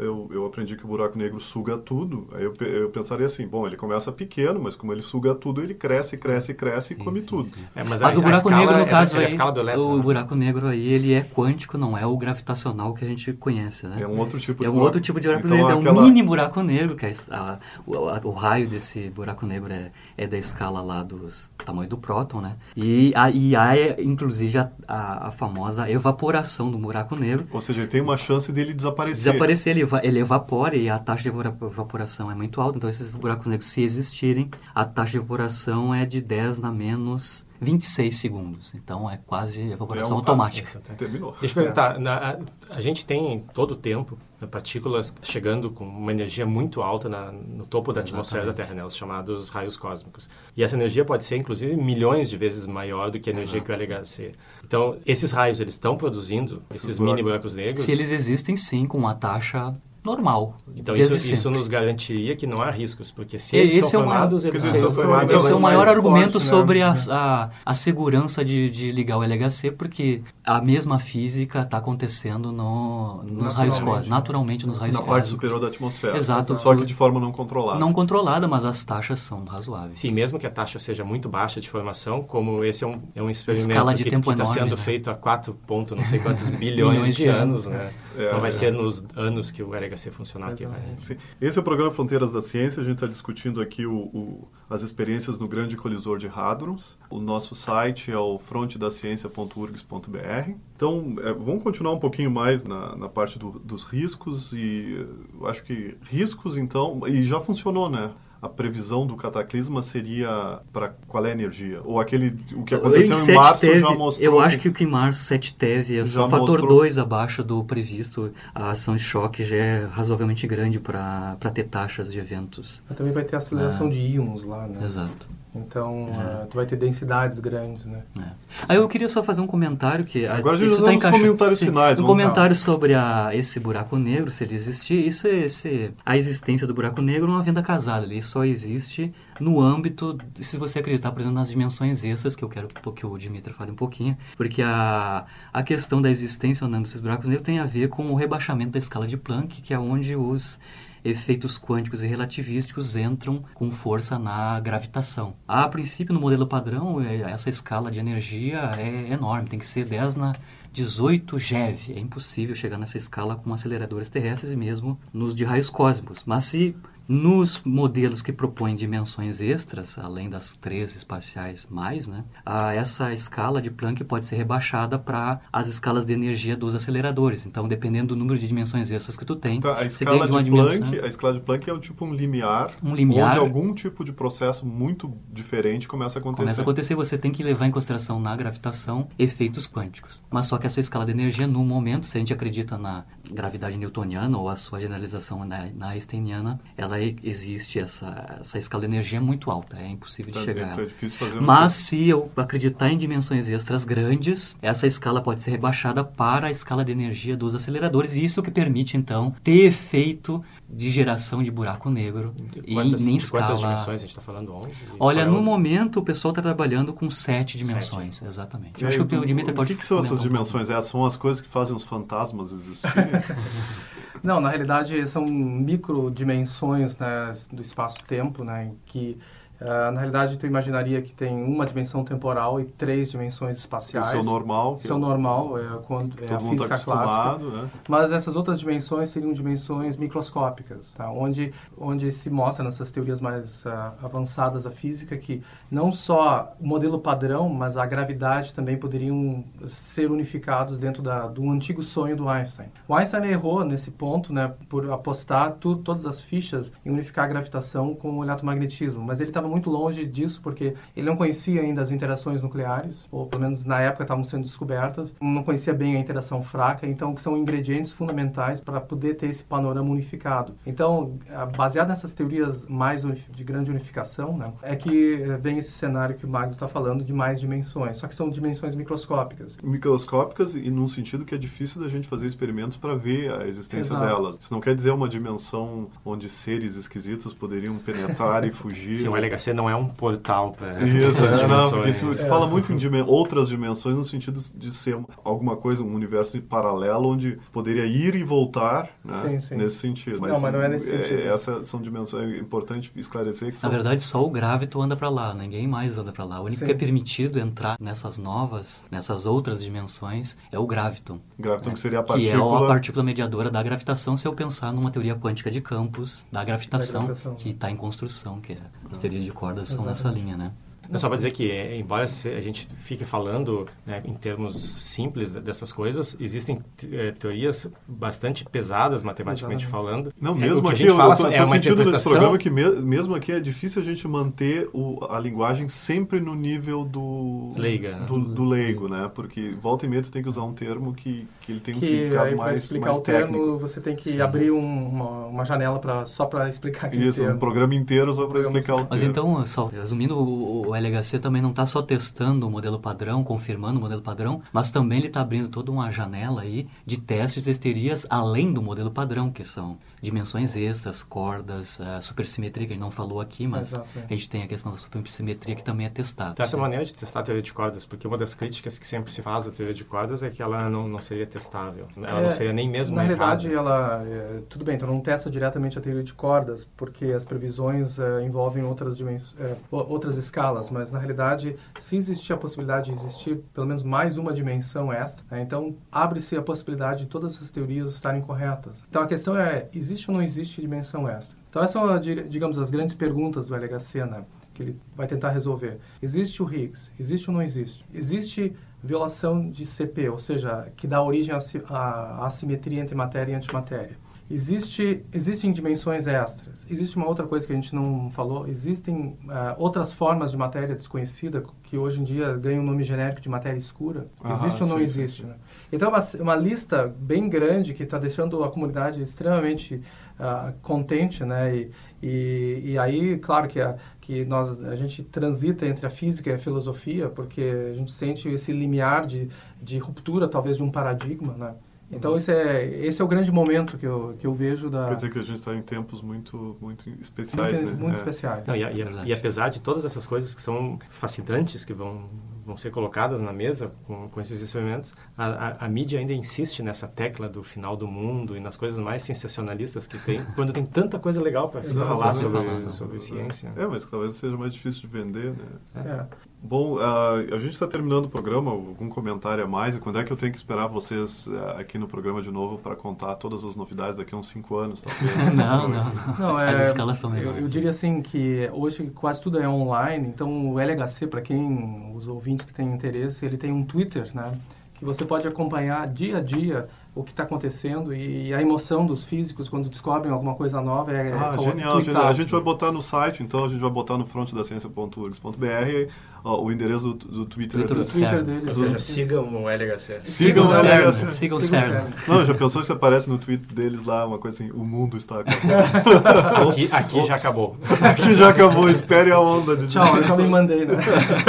Eu, 0.00 0.28
eu 0.32 0.46
aprendi 0.46 0.76
que 0.76 0.84
o 0.84 0.88
buraco 0.88 1.16
negro 1.18 1.38
suga 1.40 1.76
tudo. 1.76 2.28
Aí 2.32 2.42
eu, 2.44 2.54
eu 2.60 2.90
pensaria 2.90 3.26
assim: 3.26 3.46
bom, 3.46 3.66
ele 3.66 3.76
começa 3.76 4.10
pequeno, 4.10 4.60
mas 4.60 4.74
como 4.76 4.92
ele 4.92 5.02
suga 5.02 5.34
tudo, 5.34 5.62
ele 5.62 5.74
cresce, 5.74 6.16
cresce, 6.16 6.54
cresce 6.54 6.94
e 6.94 6.96
Sim, 6.96 7.04
come 7.04 7.20
sim, 7.20 7.26
tudo. 7.26 7.44
sim. 7.44 7.60
É, 7.74 7.84
mas 7.84 8.00
Mas 8.00 8.16
a, 8.16 8.20
o 8.20 8.22
buraco 8.22 8.50
negro, 8.50 8.76
no 8.76 8.82
é 8.82 8.86
caso, 8.86 9.16
é 9.16 9.20
aí, 9.20 9.26
escala 9.26 9.52
do 9.52 9.60
elétron. 9.60 9.92
o 9.92 9.96
né? 9.96 10.02
buraco 10.02 10.34
negro 10.34 10.66
aí, 10.68 10.88
ele 10.92 11.12
é 11.12 11.22
quântico, 11.22 11.76
não 11.78 11.96
é 11.96 12.06
o 12.06 12.16
gravitacional 12.16 12.94
que 12.94 13.04
a 13.04 13.08
gente 13.08 13.32
conhece, 13.34 13.86
né? 13.86 13.98
É 14.00 14.06
um 14.06 14.18
outro 14.18 14.38
tipo 14.40 14.60
de 14.60 14.66
É 14.66 14.68
um 14.68 14.72
buraco. 14.72 14.84
outro 14.86 15.00
tipo 15.00 15.20
de 15.20 15.28
buraco 15.28 15.46
Então, 15.46 15.56
negro, 15.56 15.72
é 15.72 15.76
um 15.76 15.80
aquela- 15.80 16.02
mini 16.02 16.22
buraco 16.22 16.62
negro, 16.62 16.96
que 16.96 17.06
é 17.06 17.10
a- 17.30 17.58
o, 17.86 18.08
a- 18.08 18.20
o 18.24 18.30
raio 18.30 18.68
desse 18.68 19.10
buraco 19.10 19.44
negro 19.46 19.72
é, 19.72 19.90
é 20.16 20.26
da 20.26 20.38
escala 20.38 20.80
lá 20.80 21.02
dos 21.02 21.52
tamanho 21.64 21.88
do 21.88 21.98
próton, 21.98 22.40
né? 22.40 22.56
E, 22.76 23.12
a, 23.14 23.30
e 23.30 23.54
há, 23.54 23.76
é, 23.76 23.96
inclusive, 24.02 24.58
a, 24.58 24.70
a, 24.88 25.28
a 25.28 25.30
famosa 25.30 25.90
evaporação 25.90 26.70
do 26.70 26.78
buraco 26.78 27.14
negro. 27.16 27.46
Ou 27.52 27.60
seja, 27.60 27.80
ele 27.82 27.88
tem 27.88 28.00
uma 28.00 28.16
chance 28.16 28.50
dele 28.52 28.72
desaparecer. 28.72 29.24
Desaparecer, 29.32 29.76
ele, 29.76 29.89
eva- 29.90 30.00
ele 30.06 30.20
evapora 30.20 30.76
e 30.76 30.88
a 30.88 30.98
taxa 30.98 31.24
de 31.24 31.36
evaporação 31.36 32.30
é 32.30 32.34
muito 32.34 32.60
alta. 32.60 32.78
Então, 32.78 32.88
esses 32.90 33.10
buracos 33.10 33.46
negros, 33.46 33.68
se 33.68 33.82
existirem, 33.82 34.48
a 34.74 34.84
taxa 34.84 35.12
de 35.12 35.16
evaporação 35.18 35.94
é 35.94 36.04
de 36.06 36.20
10 36.20 36.58
na 36.58 36.70
menos 36.72 37.46
26 37.60 38.16
segundos. 38.16 38.72
Então, 38.74 39.10
é 39.10 39.18
quase 39.26 39.62
evaporação 39.70 40.12
É 40.12 40.14
um- 40.14 40.18
automática. 40.18 40.80
Tá. 40.80 40.94
Terminou. 40.94 41.36
Deixa 41.40 41.52
eu 41.58 41.62
perguntar, 41.62 41.98
na- 41.98 42.38
a, 42.70 42.76
a 42.76 42.80
gente 42.80 43.04
tem 43.04 43.44
todo 43.52 43.72
o 43.72 43.76
tempo 43.76 44.16
né, 44.40 44.46
partículas 44.46 45.14
chegando 45.22 45.70
com 45.70 45.84
uma 45.84 46.10
energia 46.10 46.46
muito 46.46 46.80
alta 46.80 47.08
na- 47.08 47.30
no 47.30 47.66
topo 47.66 47.92
da 47.92 48.00
atmosfera 48.00 48.40
da 48.42 48.48
Exatamente. 48.48 48.68
Terra, 48.68 48.80
né, 48.82 48.86
os 48.86 48.96
chamados 48.96 49.48
raios 49.50 49.76
cósmicos. 49.76 50.28
E 50.56 50.62
essa 50.62 50.74
energia 50.76 51.04
pode 51.04 51.24
ser, 51.24 51.36
inclusive, 51.36 51.76
milhões 51.76 52.30
de 52.30 52.36
vezes 52.38 52.66
maior 52.66 53.10
do 53.10 53.20
que 53.20 53.28
a 53.28 53.32
energia 53.32 53.60
que 53.60 53.70
o 53.70 53.74
LHC. 53.74 54.32
Então, 54.64 54.96
esses 55.04 55.30
raios, 55.30 55.60
eles 55.60 55.74
estão 55.74 55.96
produzindo 55.96 56.62
esses 56.74 56.98
mini 56.98 57.22
buracos 57.22 57.54
negros? 57.54 57.84
Se 57.84 57.92
eles 57.92 58.10
existem, 58.10 58.56
sim, 58.56 58.86
com 58.86 58.96
uma 58.96 59.14
taxa 59.14 59.74
normal. 60.04 60.56
Então, 60.74 60.94
desde 60.94 61.14
isso, 61.16 61.34
isso 61.34 61.50
nos 61.50 61.68
garantiria 61.68 62.34
que 62.34 62.46
não 62.46 62.62
há 62.62 62.70
riscos, 62.70 63.10
porque 63.10 63.38
se 63.38 63.54
E- 63.56 63.58
eles 63.60 63.76
esse 63.76 63.90
são 63.90 64.00
é 64.00 64.04
o 64.04 64.06
maior- 64.06 64.20
formados, 64.20 64.44
eles 64.44 64.62
dizer, 64.62 64.78
são 64.78 64.92
são 64.92 65.02
formados, 65.04 65.34
Esse 65.36 65.52
é 65.52 65.54
o 65.54 65.60
maior 65.60 65.84
forte, 65.84 65.96
argumento 65.96 66.38
né? 66.38 66.44
sobre 66.44 66.82
a, 66.82 66.94
a, 67.10 67.50
a 67.66 67.74
segurança 67.74 68.44
de, 68.44 68.70
de 68.70 68.90
ligar 68.92 69.18
o 69.18 69.22
LHC, 69.24 69.70
porque 69.72 70.22
a 70.44 70.60
mesma 70.62 70.98
física 70.98 71.60
está 71.60 71.76
acontecendo 71.78 72.50
no, 72.52 73.22
nos 73.30 73.54
raios 73.54 73.78
cósmicos, 73.80 74.08
naturalmente 74.08 74.66
nos 74.66 74.78
raios 74.78 74.94
Na 74.94 75.00
cósmicos. 75.00 75.16
parte 75.18 75.28
superior 75.28 75.60
da 75.60 75.66
atmosfera. 75.68 76.16
Exato. 76.16 76.56
Só 76.56 76.74
que 76.74 76.84
de 76.86 76.94
forma 76.94 77.20
não 77.20 77.30
controlada. 77.32 77.78
Não 77.78 77.92
controlada, 77.92 78.48
mas 78.48 78.64
as 78.64 78.82
taxas 78.84 79.18
são 79.20 79.44
razoáveis. 79.44 80.00
Sim, 80.00 80.10
mesmo 80.12 80.38
que 80.38 80.46
a 80.46 80.50
taxa 80.50 80.78
seja 80.78 81.04
muito 81.04 81.28
baixa 81.28 81.60
de 81.60 81.68
formação, 81.68 82.22
como 82.22 82.64
esse 82.64 82.84
é 82.84 82.86
um, 82.86 83.00
é 83.14 83.22
um 83.22 83.28
experimento 83.30 83.70
Escala 83.70 83.94
de 83.94 84.04
que 84.04 84.14
está 84.14 84.46
sendo 84.46 84.76
né? 84.76 84.82
feito 84.82 85.10
a 85.10 85.14
4 85.14 85.52
ponto 85.66 85.94
não 85.94 86.04
sei 86.04 86.18
quantos 86.18 86.48
bilhões 86.50 87.06
de 87.08 87.20
de 87.20 87.28
anos, 87.28 87.66
anos, 87.66 87.66
né? 87.66 87.90
É, 88.16 88.32
não 88.32 88.40
vai 88.40 88.48
é. 88.48 88.52
ser 88.52 88.72
nos 88.72 89.04
anos 89.14 89.50
que 89.50 89.62
o 89.62 89.74
LHC 89.74 89.89
funcionar 90.10 90.52
aqui. 90.52 90.64
Vai. 90.66 90.76
Exatamente. 90.76 91.04
Sim. 91.04 91.16
Esse 91.40 91.58
é 91.58 91.60
o 91.60 91.64
programa 91.64 91.90
Fronteiras 91.90 92.30
da 92.32 92.40
Ciência. 92.40 92.80
A 92.80 92.84
gente 92.84 92.94
está 92.94 93.06
discutindo 93.06 93.60
aqui 93.60 93.86
o, 93.86 93.94
o- 93.96 94.48
as 94.68 94.82
experiências 94.82 95.38
no 95.38 95.48
Grande 95.48 95.76
Colisor 95.76 96.18
de 96.18 96.28
Hadrons. 96.28 96.96
O 97.10 97.18
nosso 97.20 97.54
site 97.54 98.10
é 98.12 98.18
o 98.18 98.38
frontedaciencia.urgs.br. 98.38 100.52
Então, 100.76 101.16
é, 101.22 101.32
vamos 101.32 101.62
continuar 101.62 101.92
um 101.94 101.98
pouquinho 101.98 102.30
mais 102.30 102.64
na, 102.64 102.96
na 102.96 103.08
parte 103.08 103.38
do- 103.38 103.58
dos 103.58 103.84
riscos. 103.84 104.52
E 104.52 105.06
eh, 105.42 105.48
acho 105.48 105.62
que 105.64 105.96
riscos, 106.02 106.56
então... 106.56 107.00
E 107.06 107.22
já 107.22 107.40
funcionou, 107.40 107.90
né? 107.90 108.12
A 108.42 108.48
previsão 108.48 109.06
do 109.06 109.16
cataclisma 109.16 109.82
seria 109.82 110.60
para 110.72 110.94
qual 111.06 111.26
é 111.26 111.28
a 111.28 111.32
energia? 111.32 111.80
Ou 111.84 112.00
aquele 112.00 112.34
o 112.54 112.62
que 112.64 112.74
aconteceu 112.74 113.12
em 113.12 113.18
Sete 113.18 113.36
março 113.36 113.60
teve- 113.60 113.80
já 113.80 113.90
mostrou 113.94 114.24
Eu 114.32 114.40
acho 114.40 114.58
que 114.58 114.68
o 114.68 114.72
que 114.72 114.84
em 114.84 114.86
março 114.86 115.24
7 115.24 115.52
teve 115.54 115.96
é 115.98 116.00
Já 116.00 116.06
só 116.06 116.26
um 116.26 116.30
fator 116.30 116.48
mostrou- 116.48 116.68
2 116.68 116.98
abaixo 116.98 117.44
do 117.44 117.62
previsto. 117.62 118.32
A 118.54 118.70
ação 118.70 118.96
de 118.96 119.02
choque 119.02 119.44
já 119.44 119.56
é 119.56 119.84
razoavelmente 119.84 120.46
grande 120.46 120.80
para 120.80 121.36
ter 121.52 121.64
taxas 121.64 122.10
de 122.10 122.18
eventos. 122.18 122.82
Mas 122.88 122.96
também 122.96 123.12
vai 123.12 123.24
ter 123.24 123.36
aceleração 123.36 123.88
Ah. 123.88 123.90
de 123.90 123.98
íons 123.98 124.44
lá, 124.44 124.66
né? 124.66 124.84
Exato. 124.84 125.28
Então, 125.54 126.08
É. 126.10 126.16
ah, 126.16 126.46
tu 126.48 126.56
vai 126.56 126.64
ter 126.64 126.76
densidades 126.76 127.38
grandes, 127.40 127.84
né? 127.84 128.02
É. 128.18 128.22
Aí 128.68 128.76
eu 128.76 128.86
queria 128.88 129.08
só 129.08 129.20
fazer 129.22 129.40
um 129.40 129.46
comentário 129.48 130.04
que 130.04 130.24
Agora 130.24 130.54
a 130.54 130.58
gente 130.58 130.68
isso 130.72 130.84
tá 130.84 130.92
encaixa- 130.94 131.18
comentários 131.18 131.58
Sim, 131.58 131.66
finais, 131.66 131.98
Um 131.98 132.04
comentário 132.04 132.54
sobre 132.54 132.94
a, 132.94 133.30
esse 133.34 133.58
buraco 133.58 133.96
negro, 133.96 134.30
se 134.30 134.44
ele 134.44 134.54
existir, 134.54 135.04
isso 135.04 135.26
é 135.26 135.30
esse, 135.46 135.92
a 136.06 136.16
existência 136.16 136.66
do 136.66 136.74
buraco 136.74 137.02
negro 137.02 137.28
é 137.28 137.34
uma 137.34 137.42
venda 137.42 137.62
casada. 137.62 138.04
Ele 138.06 138.22
só 138.22 138.44
existe 138.44 139.12
no 139.40 139.60
âmbito, 139.60 140.18
se 140.40 140.56
você 140.56 140.78
acreditar, 140.78 141.10
por 141.12 141.20
exemplo, 141.20 141.38
nas 141.38 141.50
dimensões 141.50 142.04
extras, 142.04 142.36
que 142.36 142.44
eu 142.44 142.48
quero 142.48 142.68
que 142.68 143.06
o 143.06 143.18
Dimitri 143.18 143.52
fale 143.52 143.70
um 143.70 143.74
pouquinho, 143.76 144.16
porque 144.36 144.62
a, 144.62 145.26
a 145.52 145.62
questão 145.62 146.00
da 146.00 146.10
existência 146.10 146.64
ou 146.64 146.70
não 146.70 146.82
desses 146.82 147.00
buracos 147.00 147.26
negros 147.26 147.42
tem 147.44 147.58
a 147.58 147.64
ver 147.66 147.88
com 147.88 148.10
o 148.10 148.14
rebaixamento 148.14 148.72
da 148.72 148.78
escala 148.78 149.06
de 149.06 149.16
Planck, 149.16 149.62
que 149.62 149.74
é 149.74 149.78
onde 149.78 150.14
os 150.14 150.58
efeitos 151.04 151.58
quânticos 151.58 152.02
e 152.02 152.06
relativísticos 152.06 152.94
entram 152.94 153.42
com 153.54 153.70
força 153.70 154.18
na 154.18 154.60
gravitação. 154.60 155.34
A 155.48 155.66
princípio, 155.68 156.12
no 156.12 156.20
modelo 156.20 156.46
padrão, 156.46 157.00
é- 157.00 157.22
essa 157.22 157.48
escala 157.48 157.90
de 157.90 157.98
energia 157.98 158.58
é 158.76 159.12
enorme, 159.12 159.48
tem 159.48 159.58
que 159.58 159.66
ser 159.66 159.86
10 159.86 160.16
na 160.16 160.32
18 160.72 161.38
GeV. 161.38 161.94
É 161.94 161.98
impossível 161.98 162.54
chegar 162.54 162.78
nessa 162.78 162.96
escala 162.96 163.36
com 163.36 163.52
aceleradores 163.52 164.08
terrestres 164.08 164.52
e 164.52 164.56
mesmo 164.56 164.98
nos 165.12 165.34
de 165.34 165.44
raios 165.44 165.70
cósmicos. 165.70 166.22
Mas 166.26 166.44
se 166.44 166.76
Nos 167.08 167.60
modelos 167.64 168.22
que 168.22 168.32
propõem 168.32 168.76
dimensões 168.76 169.40
extras, 169.40 169.98
além 169.98 170.30
das 170.30 170.54
três 170.54 170.94
espaciais 170.94 171.66
mais, 171.70 172.08
né, 172.08 172.24
a, 172.44 172.74
essa 172.74 173.12
escala 173.12 173.60
de 173.60 173.70
Planck 173.70 174.02
pode 174.04 174.24
ser 174.24 174.36
rebaixada 174.36 174.98
para 174.98 175.40
as 175.52 175.66
escalas 175.66 176.04
de 176.04 176.12
energia 176.12 176.56
dos 176.56 176.74
aceleradores. 176.74 177.46
Então, 177.46 177.66
dependendo 177.66 178.08
do 178.14 178.16
número 178.16 178.38
de 178.38 178.46
dimensões 178.46 178.90
extras 178.90 179.16
que 179.16 179.24
tu 179.24 179.36
tem, 179.36 179.56
Então, 179.58 179.74
a 179.74 179.84
escala 179.84 180.24
de 180.26 180.30
uma 180.32 180.42
de 180.42 180.50
dimensão... 180.50 180.78
Planck, 180.88 181.04
a 181.04 181.08
escala 181.08 181.34
de 181.34 181.40
Planck 181.40 181.68
é 181.68 181.72
o 181.72 181.78
tipo 181.78 182.04
um 182.04 182.14
limiar, 182.14 182.70
Um 182.82 182.94
limiar. 182.94 183.28
onde 183.30 183.38
algum 183.38 183.74
tipo 183.74 184.04
de 184.04 184.12
processo 184.12 184.64
muito 184.66 185.12
diferente 185.32 185.86
começa 185.88 186.18
a 186.18 186.20
acontecer. 186.20 186.42
Começa 186.42 186.60
a 186.60 186.62
acontecer, 186.62 186.94
você 186.94 187.18
tem 187.18 187.30
que 187.30 187.42
levar 187.42 187.66
em 187.66 187.70
consideração 187.70 188.20
na 188.20 188.34
gravitação 188.36 189.08
efeitos 189.18 189.66
quânticos. 189.66 190.22
Mas 190.30 190.46
só 190.46 190.58
que 190.58 190.66
essa 190.66 190.80
escala 190.80 191.04
de 191.04 191.12
energia, 191.12 191.46
no 191.46 191.64
momento, 191.64 192.06
se 192.06 192.16
a 192.16 192.20
gente 192.20 192.32
acredita 192.32 192.78
na 192.78 193.04
gravidade 193.30 193.76
newtoniana 193.76 194.36
ou 194.38 194.48
a 194.48 194.56
sua 194.56 194.80
generalização 194.80 195.44
na, 195.44 195.66
na 195.74 195.88
einsteiniana, 195.88 196.60
ela 196.76 196.89
e- 196.98 197.16
existe, 197.22 197.78
essa, 197.78 198.38
essa 198.40 198.58
escala 198.58 198.80
de 198.80 198.86
energia 198.86 199.18
é 199.18 199.20
muito 199.20 199.50
alta, 199.50 199.76
é 199.76 199.86
impossível 199.88 200.32
de 200.32 200.38
Então, 200.38 200.44
chegar 200.54 200.72
ela. 200.72 200.82
é 200.82 200.86
difícil 200.86 201.18
fazer 201.18 201.40
Mas 201.40 201.74
se 201.74 202.08
eu 202.08 202.30
acreditar 202.36 202.88
em 202.90 202.96
dimensões 202.96 203.48
extras 203.50 203.84
grandes, 203.84 204.56
essa 204.62 204.86
escala 204.86 205.20
pode 205.20 205.42
ser 205.42 205.50
rebaixada 205.50 206.02
para 206.02 206.46
a 206.46 206.50
escala 206.50 206.82
de 206.84 206.90
energia 206.92 207.36
dos 207.36 207.54
aceleradores, 207.54 208.14
e 208.16 208.24
isso 208.24 208.42
que 208.42 208.50
permite, 208.50 208.96
então, 208.96 209.34
ter 209.44 209.66
efeito 209.66 210.42
de 210.72 210.88
geração 210.88 211.42
de 211.42 211.50
buraco 211.50 211.90
negro 211.90 212.32
e 212.64 212.74
Quantas, 212.74 213.04
nem 213.04 213.16
de 213.16 213.22
escala... 213.24 213.44
quantas 213.46 213.60
dimensões 213.60 213.88
a 214.00 214.02
gente 214.02 214.10
está 214.10 214.20
falando? 214.22 214.52
11? 214.54 214.68
Olha, 214.68 214.96
Qual 214.98 215.10
é 215.18 215.24
no 215.26 215.38
o- 215.40 215.42
momento 215.42 215.98
o 215.98 216.02
pessoal 216.04 216.30
está 216.30 216.40
trabalhando 216.40 216.92
com 216.92 217.10
sete 217.10 217.58
dimensões, 217.58 218.22
exatamente. 218.22 218.80
E 218.80 218.84
Eu 218.84 218.88
aí, 218.88 218.94
acho 218.94 219.04
que 219.04 219.16
o 219.16 219.26
Dimitri 219.26 219.52
pode 219.52 219.72
O 219.72 219.74
que, 219.74 219.80
que 219.80 219.86
são 219.86 219.98
essas 219.98 220.22
dimensões? 220.22 220.70
É, 220.70 220.80
são 220.80 221.04
as 221.04 221.16
coisas 221.16 221.42
que 221.42 221.48
fazem 221.48 221.74
os 221.74 221.82
fantasmas 221.82 222.52
existirem? 222.52 223.04
Não, 224.22 224.40
na 224.40 224.50
realidade 224.50 225.06
são 225.08 225.24
microdimensões 225.24 226.96
né, 226.98 227.32
do 227.50 227.62
espaço-tempo, 227.62 228.44
né, 228.44 228.72
que 228.84 229.18
ah, 229.60 229.90
na 229.90 230.00
realidade 230.00 230.38
tu 230.38 230.46
imaginaria 230.46 231.02
que 231.02 231.12
tem 231.12 231.42
uma 231.42 231.66
dimensão 231.66 232.02
temporal 232.02 232.60
e 232.60 232.64
três 232.64 233.10
dimensões 233.10 233.58
espaciais. 233.58 234.06
Isso 234.06 234.16
é 234.16 234.20
o 234.20 234.24
normal. 234.24 234.78
Isso 234.80 234.92
é 234.92 234.96
o 234.96 234.98
normal, 234.98 235.58
é, 235.58 235.78
quando, 235.86 236.16
é 236.18 236.22
a 236.22 236.24
está 236.24 236.38
física 236.38 236.68
clássica. 236.68 236.94
acostumado, 236.94 237.50
né? 237.50 237.70
Mas 237.88 238.10
essas 238.10 238.36
outras 238.36 238.58
dimensões 238.58 239.10
seriam 239.10 239.32
dimensões 239.32 239.96
microscópicas, 239.96 240.92
tá? 240.92 241.10
onde, 241.10 241.52
onde 241.76 242.10
se 242.10 242.30
mostra 242.30 242.64
nessas 242.64 242.90
teorias 242.90 243.20
mais 243.20 243.66
ah, 243.66 243.94
avançadas 244.02 244.64
da 244.64 244.70
física 244.70 245.16
que 245.16 245.42
não 245.70 245.92
só 245.92 246.54
o 246.58 246.66
modelo 246.66 246.98
padrão, 246.98 247.48
mas 247.48 247.76
a 247.76 247.84
gravidade 247.84 248.54
também 248.54 248.78
poderiam 248.78 249.44
ser 249.68 250.10
unificados 250.10 250.78
dentro 250.78 251.02
da, 251.02 251.26
do 251.26 251.50
antigo 251.50 251.82
sonho 251.82 252.16
do 252.16 252.28
Einstein. 252.28 252.68
O 252.88 252.94
Einstein 252.94 253.26
errou 253.26 253.64
nesse 253.64 253.90
ponto 253.90 254.32
né, 254.32 254.54
por 254.68 254.90
apostar 254.90 255.52
tu, 255.60 255.76
todas 255.76 256.06
as 256.06 256.20
fichas 256.20 256.72
em 256.84 256.90
unificar 256.90 257.26
a 257.26 257.28
gravitação 257.28 257.94
com 257.94 258.18
o 258.18 258.24
eletromagnetismo, 258.24 259.02
mas 259.02 259.20
ele 259.20 259.30
estava 259.30 259.49
muito 259.50 259.70
longe 259.70 260.06
disso 260.06 260.40
porque 260.42 260.74
ele 260.96 261.06
não 261.06 261.16
conhecia 261.16 261.60
ainda 261.60 261.82
as 261.82 261.90
interações 261.90 262.40
nucleares, 262.40 263.08
ou 263.10 263.26
pelo 263.26 263.42
menos 263.42 263.64
na 263.64 263.80
época 263.80 264.04
estavam 264.04 264.24
sendo 264.24 264.42
descobertas, 264.42 265.14
não 265.20 265.42
conhecia 265.42 265.74
bem 265.74 265.96
a 265.96 266.00
interação 266.00 266.42
fraca, 266.42 266.86
então 266.86 267.14
que 267.14 267.22
são 267.22 267.36
ingredientes 267.36 267.90
fundamentais 267.90 268.60
para 268.60 268.80
poder 268.80 269.14
ter 269.14 269.26
esse 269.26 269.42
panorama 269.42 269.90
unificado. 269.90 270.54
Então, 270.66 271.18
baseado 271.56 271.88
nessas 271.88 272.14
teorias 272.14 272.66
mais 272.66 273.02
de 273.02 273.44
grande 273.44 273.70
unificação, 273.70 274.36
né, 274.36 274.52
é 274.62 274.76
que 274.76 275.22
eh, 275.22 275.36
vem 275.36 275.58
esse 275.58 275.72
cenário 275.72 276.14
que 276.14 276.24
o 276.24 276.28
Magno 276.28 276.52
está 276.52 276.68
falando 276.68 277.04
de 277.04 277.12
mais 277.12 277.40
dimensões, 277.40 277.96
só 277.96 278.06
que 278.06 278.14
são 278.14 278.30
dimensões 278.30 278.74
microscópicas. 278.74 279.58
Microscópicas 279.62 280.54
e 280.54 280.70
num 280.70 280.88
sentido 280.88 281.24
que 281.24 281.34
é 281.34 281.38
difícil 281.38 281.80
da 281.80 281.88
gente 281.88 282.06
fazer 282.06 282.26
experimentos 282.26 282.76
para 282.76 282.94
ver 282.94 283.32
a 283.32 283.46
existência 283.46 283.94
Exato. 283.94 284.04
delas. 284.04 284.38
Isso 284.40 284.52
não 284.52 284.60
quer 284.60 284.74
dizer 284.74 284.90
uma 284.90 285.08
dimensão 285.08 285.84
onde 286.04 286.28
seres 286.28 286.76
esquisitos 286.76 287.32
poderiam 287.32 287.76
penetrar 287.78 288.44
e 288.44 288.50
fugir. 288.52 288.96
Sim, 288.96 289.08
LHC 289.40 289.52
não 289.54 289.68
é 289.68 289.74
um 289.74 289.86
portal 289.86 290.52
para 290.52 290.82
Isso, 290.86 291.24
é, 291.24 291.46
não, 291.46 291.70
porque 291.70 291.92
se, 291.92 292.28
fala 292.28 292.46
muito 292.46 292.72
em 292.72 292.76
dimen- 292.76 293.04
outras 293.06 293.48
dimensões 293.48 293.96
no 293.96 294.04
sentido 294.04 294.40
de 294.54 294.72
ser 294.72 294.96
uma- 294.96 295.08
alguma 295.24 295.56
coisa, 295.56 295.82
um 295.82 295.94
universo 295.94 296.40
paralelo 296.42 297.08
onde 297.08 297.38
poderia 297.52 297.86
ir 297.86 298.14
e 298.14 298.22
voltar, 298.22 298.88
né? 299.04 299.22
Sim, 299.28 299.40
sim. 299.40 299.54
Nesse 299.56 299.76
sentido. 299.76 300.20
Não, 300.20 300.40
mas 300.40 300.52
não 300.52 300.62
é 300.62 300.68
nesse 300.68 300.86
sentido. 300.86 301.20
Essas 301.28 301.68
são 301.68 301.80
dimensões, 301.80 302.32
é 302.34 302.38
importante 302.38 302.90
esclarecer 302.96 303.48
que 303.48 303.54
Na 303.54 303.60
são... 303.60 303.70
verdade, 303.70 304.02
só 304.02 304.24
o 304.24 304.30
gravito 304.30 304.80
anda 304.80 304.96
para 304.96 305.08
lá, 305.08 305.34
ninguém 305.34 305.66
mais 305.66 305.96
anda 305.98 306.12
para 306.12 306.24
lá. 306.24 306.40
O 306.40 306.44
único 306.44 306.58
Sim. 306.60 306.66
que 306.66 306.72
é 306.72 306.74
permitido 306.74 307.38
entrar 307.38 307.76
nessas 307.80 308.18
novas, 308.18 308.84
nessas 308.90 309.26
outras 309.26 309.62
dimensões, 309.62 310.36
é 310.52 310.58
o 310.58 310.66
graviton. 310.66 311.18
Graviton, 311.38 311.72
que 311.72 311.80
seria 311.80 312.00
a 312.00 312.02
Que 312.04 312.12
é 312.12 312.16
partícula... 312.16 312.64
a 312.64 312.68
partícula 312.68 313.04
mediadora 313.04 313.50
da 313.50 313.62
gravitação, 313.62 314.16
se 314.16 314.26
eu 314.26 314.32
pensar 314.32 314.72
numa 314.72 314.90
teoria 314.90 315.14
quântica 315.14 315.50
de 315.50 315.60
campos 315.60 316.26
da 316.30 316.42
gravitação, 316.44 317.00
Da 317.02 317.06
gravitação. 317.08 317.34
que 317.36 317.50
está 317.50 317.70
em 317.70 317.76
construção, 317.76 318.40
que 318.40 318.52
é, 318.52 318.58
as 318.90 318.98
teorias 318.98 319.24
de 319.24 319.32
cordas 319.32 319.68
são 319.68 319.84
nessa 319.84 320.08
linha, 320.08 320.36
né? 320.36 320.52
Não, 320.90 320.98
só 320.98 321.06
para 321.08 321.16
dizer 321.16 321.30
que, 321.30 321.50
eh, 321.50 321.78
embora 321.78 322.04
a 322.04 322.40
gente 322.40 322.66
fique 322.74 323.04
falando 323.04 323.66
né, 323.86 324.02
em 324.04 324.14
termos 324.14 324.56
simples 324.58 325.30
de- 325.32 325.40
dessas 325.40 325.70
coisas, 325.72 326.16
existem 326.20 326.60
eh, 326.92 327.12
teorias 327.18 327.70
bastante 327.86 328.44
pesadas, 328.44 329.02
matematicamente 329.02 329.66
falando. 329.66 330.12
Não, 330.20 330.32
É, 330.32 330.38
mesmo 330.40 330.58
o 330.58 330.62
que 330.62 330.68
a 330.68 330.70
aqui, 330.70 330.78
gente 330.78 330.88
eu, 330.90 330.96
fala 330.96 331.14
eu 331.14 331.16
tô, 331.18 331.26
é 331.28 331.36
tô 331.36 331.42
uma 331.44 331.54
sentindo 331.54 331.84
nesse 331.90 332.08
programa 332.08 332.38
que 332.38 332.50
me- 332.50 332.70
mesmo 332.80 333.14
aqui 333.14 333.32
é 333.32 333.38
difícil 333.40 333.80
a 333.80 333.84
gente 333.84 334.06
manter 334.08 334.68
o- 334.72 334.98
a 335.08 335.18
linguagem 335.20 335.68
sempre 335.68 336.20
no 336.20 336.34
nível 336.34 336.84
do... 336.84 337.52
Leiga, 337.56 337.96
né? 338.00 338.06
Do, 338.06 338.18
do 338.18 338.44
leigo, 338.44 338.88
né? 338.88 339.10
Porque 339.14 339.50
volta 339.60 339.86
e 339.86 339.88
meia 339.88 340.02
tu 340.02 340.10
tem 340.10 340.22
que 340.22 340.28
usar 340.28 340.42
um 340.42 340.52
termo 340.52 340.92
que, 340.92 341.26
que 341.42 341.52
ele 341.52 341.60
tem 341.60 341.74
um 341.74 341.78
que 341.78 341.86
significado 341.86 342.24
aí 342.26 342.34
para 342.34 342.44
mais, 342.44 342.58
explicar 342.64 342.86
mais 342.86 342.98
o 342.98 343.02
termo 343.02 343.26
técnico. 343.34 343.58
você 343.58 343.80
tem 343.80 343.94
que 343.96 344.10
Sim. 344.12 344.20
abrir 344.20 344.50
um- 344.50 344.88
uma, 344.88 345.26
uma 345.26 345.44
janela 345.44 345.78
para 345.78 346.04
só 346.06 346.24
para 346.26 346.48
explicar 346.48 346.88
aquele 346.88 347.06
Isso, 347.06 347.22
um 347.22 347.26
termo. 347.26 347.38
programa 347.40 347.74
inteiro 347.74 348.12
só 348.12 348.26
para 348.26 348.40
explicar 348.40 348.74
o 348.74 348.86
Mas 348.90 349.00
termo. 349.00 349.10
então, 349.10 349.46
só 349.46 349.66
resumindo, 349.66 350.16
o, 350.18 350.66
o 350.68 350.74
LHC 350.80 351.18
também 351.18 351.42
não 351.42 351.50
está 351.50 351.66
só 351.66 351.82
testando 351.82 352.46
o 352.46 352.50
modelo 352.50 352.80
padrão, 352.80 353.22
confirmando 353.22 353.78
o 353.78 353.82
modelo 353.82 354.02
padrão, 354.02 354.42
mas 354.52 354.70
também 354.70 354.98
ele 354.98 355.06
está 355.08 355.20
abrindo 355.20 355.48
toda 355.48 355.70
uma 355.70 355.90
janela 355.90 356.42
aí 356.42 356.66
de 356.84 356.98
testes 356.98 357.42
de 357.42 357.50
testerias 357.50 358.06
além 358.08 358.52
do 358.52 358.62
modelo 358.62 358.90
padrão, 358.90 359.30
que 359.30 359.44
são 359.44 359.78
dimensões 360.02 360.56
extras, 360.56 361.02
cordas, 361.02 361.80
a 361.80 362.00
supersimetria, 362.00 362.66
que 362.66 362.72
a 362.72 362.76
gente 362.76 362.82
não 362.82 362.90
falou 362.90 363.20
aqui, 363.20 363.46
mas 363.46 363.72
Exato, 363.72 363.86
é. 363.98 364.04
a 364.04 364.08
gente 364.08 364.28
tem 364.28 364.42
a 364.42 364.46
questão 364.46 364.72
da 364.72 364.78
supersimetria 364.78 365.54
que 365.54 365.62
também 365.64 365.86
é 365.86 365.90
testada. 365.90 366.32
Então, 366.32 366.44
essa 366.44 366.56
maneira 366.56 366.84
de 366.84 366.92
testar 366.92 367.20
a 367.20 367.22
teoria 367.22 367.42
de 367.42 367.52
cordas, 367.52 367.84
porque 367.86 368.06
uma 368.06 368.16
das 368.18 368.34
críticas 368.34 368.78
que 368.78 368.86
sempre 368.86 369.12
se 369.12 369.22
faz 369.22 369.46
à 369.46 369.50
teoria 369.50 369.74
de 369.74 369.84
cordas 369.84 370.22
é 370.22 370.30
que 370.30 370.42
ela 370.42 370.68
não, 370.70 370.88
não 370.88 371.00
seria 371.00 371.26
testável. 371.26 371.86
Ela 371.96 372.20
É, 372.20 372.22
não 372.22 372.30
seria 372.30 372.52
nem 372.52 372.68
mesmo 372.68 372.96
Na 372.96 373.02
realidade, 373.02 373.48
errada. 373.48 373.60
ela. 373.70 374.04
é, 374.06 374.42
tudo 374.48 374.64
bem, 374.64 374.76
então 374.76 374.88
não 374.88 375.00
testa 375.00 375.30
diretamente 375.30 375.78
a 375.78 375.80
teoria 375.82 376.02
de 376.02 376.12
cordas, 376.14 376.64
porque 376.76 377.06
as 377.06 377.24
previsões 377.24 377.98
é, 377.98 378.22
envolvem 378.22 378.62
outras, 378.64 378.96
dimens, 378.96 379.34
é, 379.38 379.54
o- 379.70 379.76
outras 379.76 380.16
escalas, 380.16 380.70
mas 380.70 380.90
na 380.90 380.98
realidade, 380.98 381.56
se 381.78 381.96
existir 381.96 382.32
a 382.32 382.36
possibilidade 382.36 382.90
de 382.90 382.96
existir 382.96 383.36
pelo 383.54 383.66
menos 383.66 383.82
mais 383.82 384.16
uma 384.16 384.32
dimensão 384.32 384.92
extra, 384.92 385.24
né, 385.30 385.42
então 385.42 385.76
abre-se 385.90 386.36
a 386.36 386.42
possibilidade 386.42 387.00
de 387.04 387.06
todas 387.06 387.34
essas 387.36 387.50
teorias 387.50 387.92
estarem 387.92 388.20
corretas. 388.22 388.84
Então 388.88 389.02
a 389.02 389.06
questão 389.06 389.36
é: 389.36 389.68
existe 389.72 389.89
ou 390.10 390.14
não 390.16 390.22
existe 390.22 390.60
dimensão 390.60 391.08
extra? 391.08 391.38
Então, 391.48 391.62
essas 391.62 391.72
são, 391.72 391.98
di- 391.98 392.28
digamos, 392.28 392.58
as 392.58 392.70
grandes 392.70 392.94
perguntas 392.94 393.46
do 393.48 393.54
LHC, 393.54 394.04
né? 394.04 394.24
que 394.54 394.62
ele 394.62 394.76
vai 394.96 395.06
tentar 395.06 395.30
resolver. 395.30 395.78
Existe 396.02 396.42
o 396.42 396.46
Higgs? 396.52 396.90
Existe 396.98 397.30
ou 397.30 397.34
não 397.34 397.42
existe? 397.42 397.84
Existe 397.94 398.52
violação 398.82 399.50
de 399.50 399.64
CP, 399.66 400.08
ou 400.08 400.18
seja, 400.18 400.70
que 400.76 400.86
dá 400.86 401.02
origem 401.02 401.34
à 401.68 402.26
assimetria 402.26 402.80
entre 402.80 402.94
matéria 402.94 403.32
e 403.32 403.34
antimatéria. 403.34 403.96
Existe, 404.30 405.04
existem 405.12 405.50
dimensões 405.50 406.06
extras. 406.06 406.64
Existe 406.70 406.96
uma 406.96 407.08
outra 407.08 407.26
coisa 407.26 407.44
que 407.44 407.52
a 407.52 407.56
gente 407.56 407.74
não 407.74 408.08
falou. 408.10 408.46
Existem 408.46 409.18
ah, 409.28 409.56
outras 409.58 409.92
formas 409.92 410.30
de 410.30 410.36
matéria 410.36 410.76
desconhecida 410.76 411.42
que 411.64 411.76
hoje 411.76 412.00
em 412.00 412.04
dia 412.04 412.34
ganham 412.34 412.62
o 412.62 412.66
nome 412.66 412.84
genérico 412.84 413.20
de 413.20 413.28
matéria 413.28 413.58
escura. 413.58 414.06
Ah, 414.22 414.34
existe 414.34 414.62
ou 414.62 414.68
não 414.68 414.76
sim, 414.76 414.82
existe? 414.84 415.22
sim, 415.22 415.28
né? 415.28 415.34
Então, 415.72 415.88
é 415.88 415.98
uma, 415.98 416.22
uma 416.22 416.36
lista 416.36 416.86
bem 417.00 417.28
grande 417.28 417.74
que 417.74 417.82
está 417.82 417.98
deixando 417.98 418.44
a 418.44 418.48
comunidade 418.48 419.02
extremamente 419.02 419.82
ah, 420.16 420.52
contente, 420.62 421.24
né? 421.24 421.56
E, 421.56 421.70
e, 422.00 422.60
e 422.66 422.78
aí, 422.78 423.18
claro 423.18 423.48
que, 423.48 423.60
a, 423.60 423.76
que 424.00 424.24
nós, 424.24 424.62
a 424.64 424.76
gente 424.76 425.02
transita 425.02 425.66
entre 425.66 425.84
a 425.86 425.90
física 425.90 426.30
e 426.30 426.34
a 426.34 426.38
filosofia, 426.38 427.08
porque 427.08 427.42
a 427.72 427.74
gente 427.74 427.90
sente 427.90 428.28
esse 428.28 428.52
limiar 428.52 429.06
de, 429.06 429.28
de 429.60 429.76
ruptura, 429.78 430.28
talvez, 430.28 430.56
de 430.56 430.62
um 430.62 430.70
paradigma, 430.70 431.34
né? 431.36 431.54
Então, 431.92 432.16
esse 432.16 432.30
é, 432.32 432.64
esse 432.84 433.02
é 433.02 433.04
o 433.04 433.08
grande 433.08 433.32
momento 433.32 433.76
que 433.76 433.86
eu, 433.86 434.14
que 434.18 434.26
eu 434.26 434.32
vejo 434.32 434.70
da... 434.70 434.88
Quer 434.88 434.94
dizer 434.94 435.10
que 435.10 435.18
a 435.18 435.22
gente 435.22 435.38
está 435.38 435.54
em 435.54 435.62
tempos 435.62 436.00
muito, 436.00 436.56
muito 436.60 436.88
muito, 436.88 437.02
especiais, 437.02 437.72
né? 437.72 437.76
muito 437.76 437.96
É. 437.96 437.98
especiais. 437.98 438.46
Não, 438.46 438.54
e, 438.54 438.60
e 438.62 438.84
Verdade. 438.84 439.08
e 439.08 439.12
apesar 439.12 439.48
de 439.48 439.60
todas 439.60 439.84
essas 439.84 440.06
coisas 440.06 440.34
que 440.34 440.40
são 440.40 440.78
fascinantes, 440.88 441.64
que 441.64 441.74
vão, 441.74 442.08
vão 442.44 442.56
ser 442.56 442.70
colocadas 442.70 443.20
na 443.20 443.32
mesa 443.32 443.72
com, 443.86 444.08
com 444.08 444.20
esses 444.20 444.40
experimentos, 444.40 444.94
a, 445.16 445.26
a, 445.26 445.66
a, 445.66 445.68
mídia 445.68 445.98
ainda 445.98 446.12
insiste 446.12 446.62
nessa 446.62 446.88
tecla 446.88 447.28
do 447.28 447.42
final 447.42 447.76
do 447.76 447.86
mundo 447.86 448.36
e 448.36 448.40
nas 448.40 448.56
coisas 448.56 448.78
mais 448.78 449.02
sensacionalistas 449.02 449.86
que 449.86 449.98
tem, 449.98 450.24
quando 450.34 450.52
tem 450.52 450.64
tanta 450.64 450.98
coisa 450.98 451.20
legal 451.20 451.48
para 451.48 451.62
se 451.62 451.74
falar 451.74 452.12
sobre, 452.12 452.40
sobre, 452.40 452.70
sobre 452.70 453.00
ciência. 453.00 453.52
É, 453.56 453.66
mas 453.66 453.84
talvez 453.86 454.14
seja 454.16 454.36
mais 454.36 454.52
difícil 454.52 454.82
de 454.82 454.86
vender, 454.86 455.32
né? 455.32 456.06
É. 456.14 456.30
Bom, 456.42 456.76
uh, 456.76 457.34
a 457.34 457.38
gente 457.38 457.52
está 457.52 457.66
terminando 457.66 458.06
o 458.06 458.08
programa. 458.08 458.50
Algum 458.50 458.88
comentário 458.88 459.44
a 459.44 459.46
mais? 459.46 459.76
E 459.76 459.80
quando 459.80 459.98
é 459.98 460.04
que 460.04 460.10
eu 460.10 460.16
tenho 460.16 460.32
que 460.32 460.38
esperar 460.38 460.66
vocês 460.68 461.26
uh, 461.26 461.58
aqui 461.58 461.76
no 461.76 461.86
programa 461.86 462.22
de 462.22 462.30
novo 462.30 462.56
para 462.58 462.74
contar 462.74 463.14
todas 463.16 463.44
as 463.44 463.56
novidades 463.56 463.98
daqui 463.98 464.14
a 464.14 464.18
uns 464.18 464.28
cinco 464.28 464.56
anos? 464.56 464.80
Talvez? 464.80 465.16
não, 465.36 465.68
não, 465.68 465.84
não. 466.18 466.40
é, 466.40 466.48
as 466.48 466.68
escalas 466.68 466.96
são 466.96 467.10
legais. 467.10 467.36
Eu, 467.36 467.42
eu, 467.42 467.48
diria 467.48 467.68
assim 467.68 468.00
que 468.00 468.48
hoje 468.54 468.90
quase 468.94 469.20
tudo 469.20 469.38
é 469.38 469.46
online. 469.46 470.08
Então 470.08 470.52
o 470.52 470.58
LHC, 470.58 471.06
para 471.08 471.20
quem 471.20 471.92
os 471.94 472.08
ouvintes 472.08 472.29
que 472.36 472.52
têm 472.52 472.72
interesse, 472.72 473.24
ele 473.24 473.36
tem 473.36 473.52
um 473.52 473.64
Twitter, 473.64 474.10
né? 474.14 474.36
Que 474.74 474.84
você 474.84 475.04
pode 475.04 475.26
acompanhar 475.28 475.86
dia 475.86 476.18
a 476.18 476.20
dia 476.20 476.68
o 476.94 477.04
que 477.04 477.12
está 477.12 477.22
acontecendo 477.22 477.94
e 477.94 478.34
a 478.34 478.42
emoção 478.42 478.84
dos 478.84 479.04
físicos 479.04 479.48
quando 479.48 479.68
descobrem 479.68 480.12
alguma 480.12 480.34
coisa 480.34 480.60
nova 480.60 480.92
é 480.92 481.12
ah, 481.12 481.36
genial, 481.38 481.80
genial. 481.80 482.06
A 482.06 482.12
gente 482.12 482.32
vai 482.32 482.40
botar 482.40 482.72
no 482.72 482.82
site, 482.82 483.22
então 483.22 483.44
a 483.44 483.48
gente 483.48 483.60
vai 483.60 483.70
botar 483.70 483.96
no 483.96 484.04
front 484.04 484.32
da 484.32 484.42
ciência.urgs.br 484.42 485.90
o 486.22 486.52
endereço 486.52 486.92
do, 486.92 486.94
do 486.94 487.26
Twitter, 487.26 487.60
do, 487.60 487.74
do 487.74 487.84
Twitter 487.84 488.22
dele. 488.22 488.48
Ou 488.48 488.54
seja, 488.54 488.78
sigam 488.78 489.42
o 489.42 489.48
LHC. 489.48 490.00
Sigam 490.02 490.48
o 490.48 490.52
LHC. 490.52 491.10
Sigam 491.12 491.38
o 491.38 491.40
CERN. 491.40 491.84
Não, 492.06 492.24
já 492.24 492.34
pensou 492.34 492.62
se 492.62 492.72
aparece 492.72 493.08
no 493.08 493.18
tweet 493.18 493.46
deles 493.54 493.84
lá 493.84 494.06
uma 494.06 494.18
coisa 494.18 494.42
assim, 494.42 494.52
o 494.52 494.64
mundo 494.64 494.96
está 494.96 495.20
acabando. 495.20 496.50
aqui, 496.50 496.68
aqui 496.72 497.06
já 497.06 497.14
acabou. 497.14 497.56
aqui 497.80 498.14
já 498.14 498.28
acabou, 498.28 498.68
espere 498.68 499.10
a 499.10 499.20
onda 499.20 499.56
de 499.56 499.68
Tchau, 499.68 499.96
eu 499.96 500.04
já 500.04 500.16
me 500.16 500.28
mandei, 500.28 500.66
né? 500.66 500.74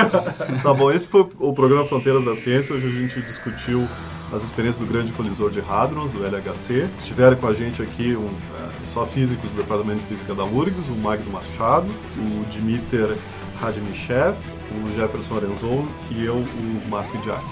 tá 0.62 0.74
bom, 0.74 0.92
esse 0.92 1.08
foi 1.08 1.28
o 1.40 1.54
programa 1.54 1.86
Fronteiras 1.86 2.26
da 2.26 2.36
Ciência, 2.36 2.76
hoje 2.76 2.88
a 2.88 2.90
gente 2.90 3.22
discutiu 3.22 3.88
as 4.32 4.44
experiências 4.44 4.78
do 4.78 4.92
grande 4.92 5.12
colisor 5.12 5.50
de 5.50 5.60
hadrons, 5.60 6.12
do 6.12 6.24
LHC. 6.26 6.88
Estiveram 6.98 7.36
com 7.36 7.48
a 7.48 7.54
gente 7.54 7.82
aqui 7.82 8.16
um, 8.16 8.28
é, 8.28 8.86
só 8.86 9.06
físicos 9.06 9.52
do 9.52 9.58
Departamento 9.58 10.00
de 10.00 10.06
Física 10.06 10.34
da 10.34 10.46
URGS, 10.46 10.90
o 10.90 10.96
Magno 10.96 11.32
Machado, 11.32 11.88
o 12.18 12.46
Dmitry 12.52 13.18
Radimichev, 13.60 14.36
o 14.72 14.96
Jefferson 14.96 15.36
Arenzon 15.36 15.86
e 16.10 16.26
eu, 16.26 16.36
o 16.36 16.90
Marco 16.90 17.16
Idiarte. 17.18 17.46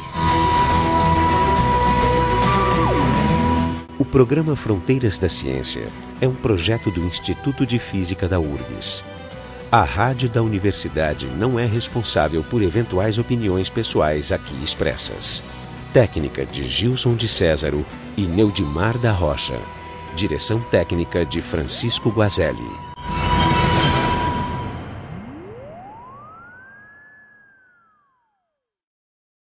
O 3.97 4.05
programa 4.05 4.55
Fronteiras 4.55 5.17
da 5.17 5.27
Ciência 5.27 5.87
é 6.21 6.27
um 6.27 6.33
projeto 6.33 6.89
do 6.89 7.01
Instituto 7.01 7.65
de 7.65 7.77
Física 7.77 8.29
da 8.29 8.39
URGS. 8.39 9.03
A 9.71 9.83
rádio 9.83 10.29
da 10.29 10.41
universidade 10.41 11.27
não 11.27 11.59
é 11.59 11.65
responsável 11.65 12.43
por 12.43 12.63
eventuais 12.63 13.19
opiniões 13.19 13.69
pessoais 13.69 14.31
aqui 14.31 14.55
expressas. 14.63 15.43
Técnica 15.93 16.45
de 16.45 16.67
Gilson 16.67 17.15
de 17.15 17.27
Césaro 17.27 17.83
e 18.15 18.21
Neudimar 18.21 18.95
da 18.99 19.11
Rocha. 19.11 19.59
Direção 20.15 20.59
técnica 20.59 21.25
de 21.25 21.41
Francisco 21.41 22.11
Guazelli. 22.11 22.88